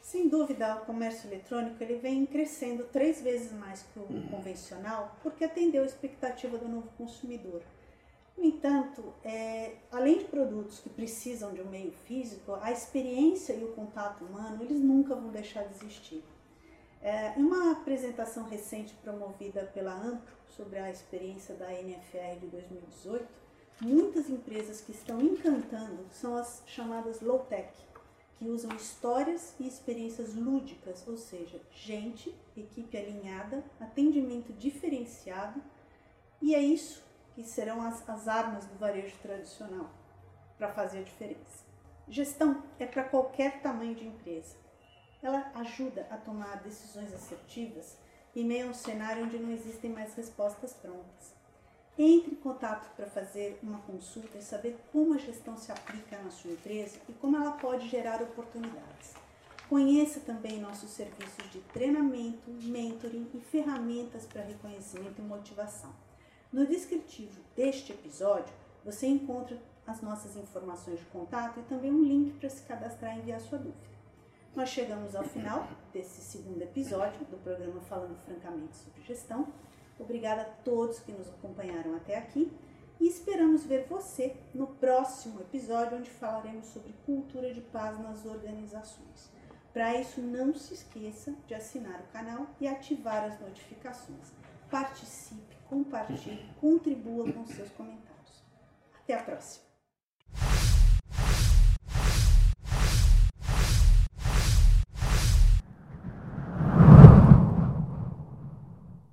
Sem 0.01 0.29
dúvida, 0.29 0.75
o 0.75 0.85
comércio 0.85 1.27
eletrônico 1.27 1.81
ele 1.83 1.95
vem 1.95 2.25
crescendo 2.27 2.83
três 2.85 3.21
vezes 3.21 3.51
mais 3.51 3.83
que 3.91 3.99
o 3.99 4.05
convencional, 4.29 5.11
porque 5.23 5.43
atendeu 5.43 5.81
a 5.81 5.85
expectativa 5.85 6.57
do 6.57 6.67
novo 6.69 6.87
consumidor. 6.97 7.61
No 8.37 8.43
entanto, 8.45 9.01
é, 9.23 9.71
além 9.91 10.19
de 10.19 10.25
produtos 10.25 10.79
que 10.79 10.89
precisam 10.89 11.53
de 11.53 11.61
um 11.61 11.69
meio 11.69 11.91
físico, 11.91 12.55
a 12.61 12.71
experiência 12.71 13.53
e 13.53 13.63
o 13.63 13.69
contato 13.69 14.23
humano 14.25 14.61
eles 14.61 14.79
nunca 14.79 15.15
vão 15.15 15.29
deixar 15.29 15.63
de 15.63 15.73
existir. 15.73 16.23
É, 17.05 17.37
em 17.37 17.43
uma 17.43 17.71
apresentação 17.73 18.45
recente 18.45 18.95
promovida 18.95 19.69
pela 19.75 19.93
ANPRO 19.93 20.33
sobre 20.47 20.79
a 20.79 20.89
experiência 20.89 21.53
da 21.53 21.71
NFR 21.71 22.39
de 22.39 22.47
2018, 22.47 23.27
muitas 23.79 24.27
empresas 24.27 24.81
que 24.81 24.91
estão 24.91 25.21
encantando 25.21 26.03
são 26.09 26.35
as 26.35 26.63
chamadas 26.65 27.21
low-tech, 27.21 27.71
que 28.39 28.49
usam 28.49 28.75
histórias 28.75 29.53
e 29.59 29.67
experiências 29.67 30.33
lúdicas, 30.33 31.07
ou 31.07 31.15
seja, 31.15 31.61
gente, 31.69 32.33
equipe 32.57 32.97
alinhada, 32.97 33.63
atendimento 33.79 34.51
diferenciado, 34.53 35.61
e 36.41 36.55
é 36.55 36.59
isso 36.59 37.03
que 37.35 37.43
serão 37.43 37.83
as, 37.83 38.09
as 38.09 38.27
armas 38.27 38.65
do 38.65 38.79
varejo 38.79 39.15
tradicional 39.21 39.91
para 40.57 40.73
fazer 40.73 40.97
a 40.97 41.03
diferença. 41.03 41.63
Gestão 42.07 42.63
é 42.79 42.87
para 42.87 43.03
qualquer 43.03 43.61
tamanho 43.61 43.93
de 43.93 44.07
empresa. 44.07 44.64
Ela 45.25 45.51
ajuda 45.55 46.05
a 46.11 46.17
tomar 46.17 46.61
decisões 46.61 47.11
assertivas 47.11 47.97
em 48.35 48.45
meio 48.45 48.67
a 48.67 48.69
um 48.69 48.73
cenário 48.75 49.23
onde 49.23 49.39
não 49.39 49.51
existem 49.51 49.89
mais 49.89 50.13
respostas 50.13 50.71
prontas. 50.73 51.33
Entre 51.97 52.33
em 52.33 52.35
contato 52.35 52.95
para 52.95 53.07
fazer 53.07 53.57
uma 53.63 53.79
consulta 53.79 54.37
e 54.37 54.43
saber 54.43 54.77
como 54.91 55.15
a 55.15 55.17
gestão 55.17 55.57
se 55.57 55.71
aplica 55.71 56.19
na 56.19 56.29
sua 56.29 56.51
empresa 56.51 56.99
e 57.09 57.13
como 57.13 57.37
ela 57.37 57.53
pode 57.53 57.89
gerar 57.89 58.21
oportunidades. 58.21 59.15
Conheça 59.67 60.19
também 60.19 60.59
nossos 60.59 60.91
serviços 60.91 61.49
de 61.51 61.59
treinamento, 61.73 62.51
mentoring 62.61 63.27
e 63.33 63.39
ferramentas 63.39 64.27
para 64.27 64.43
reconhecimento 64.43 65.23
e 65.23 65.25
motivação. 65.25 65.91
No 66.53 66.67
descritivo 66.67 67.41
deste 67.55 67.93
episódio, 67.93 68.53
você 68.83 69.07
encontra 69.07 69.59
as 69.87 70.03
nossas 70.03 70.35
informações 70.35 70.99
de 70.99 71.05
contato 71.05 71.59
e 71.59 71.63
também 71.63 71.91
um 71.91 72.03
link 72.03 72.37
para 72.37 72.47
se 72.47 72.61
cadastrar 72.61 73.17
e 73.17 73.21
enviar 73.21 73.41
sua 73.41 73.57
dúvida. 73.57 73.94
Nós 74.55 74.69
chegamos 74.69 75.13
ao 75.13 75.23
final 75.25 75.67
desse 75.91 76.21
segundo 76.21 76.61
episódio 76.61 77.25
do 77.25 77.35
programa 77.43 77.81
Falando 77.81 78.15
Francamente 78.19 78.77
sobre 78.77 79.01
Gestão. 79.03 79.51
Obrigada 79.99 80.43
a 80.43 80.45
todos 80.45 80.99
que 80.99 81.11
nos 81.11 81.27
acompanharam 81.27 81.93
até 81.93 82.17
aqui 82.17 82.49
e 82.97 83.05
esperamos 83.05 83.65
ver 83.65 83.85
você 83.85 84.33
no 84.53 84.67
próximo 84.67 85.41
episódio, 85.41 85.97
onde 85.97 86.09
falaremos 86.09 86.67
sobre 86.67 86.93
cultura 87.05 87.53
de 87.53 87.59
paz 87.59 87.99
nas 87.99 88.25
organizações. 88.25 89.29
Para 89.73 89.99
isso, 89.99 90.21
não 90.21 90.53
se 90.53 90.73
esqueça 90.73 91.35
de 91.45 91.53
assinar 91.53 91.99
o 91.99 92.13
canal 92.13 92.47
e 92.61 92.65
ativar 92.65 93.25
as 93.25 93.37
notificações. 93.41 94.31
Participe, 94.71 95.57
compartilhe, 95.67 96.49
contribua 96.61 97.29
com 97.29 97.45
seus 97.45 97.69
comentários. 97.71 98.41
Até 99.03 99.15
a 99.15 99.23
próxima! 99.23 99.64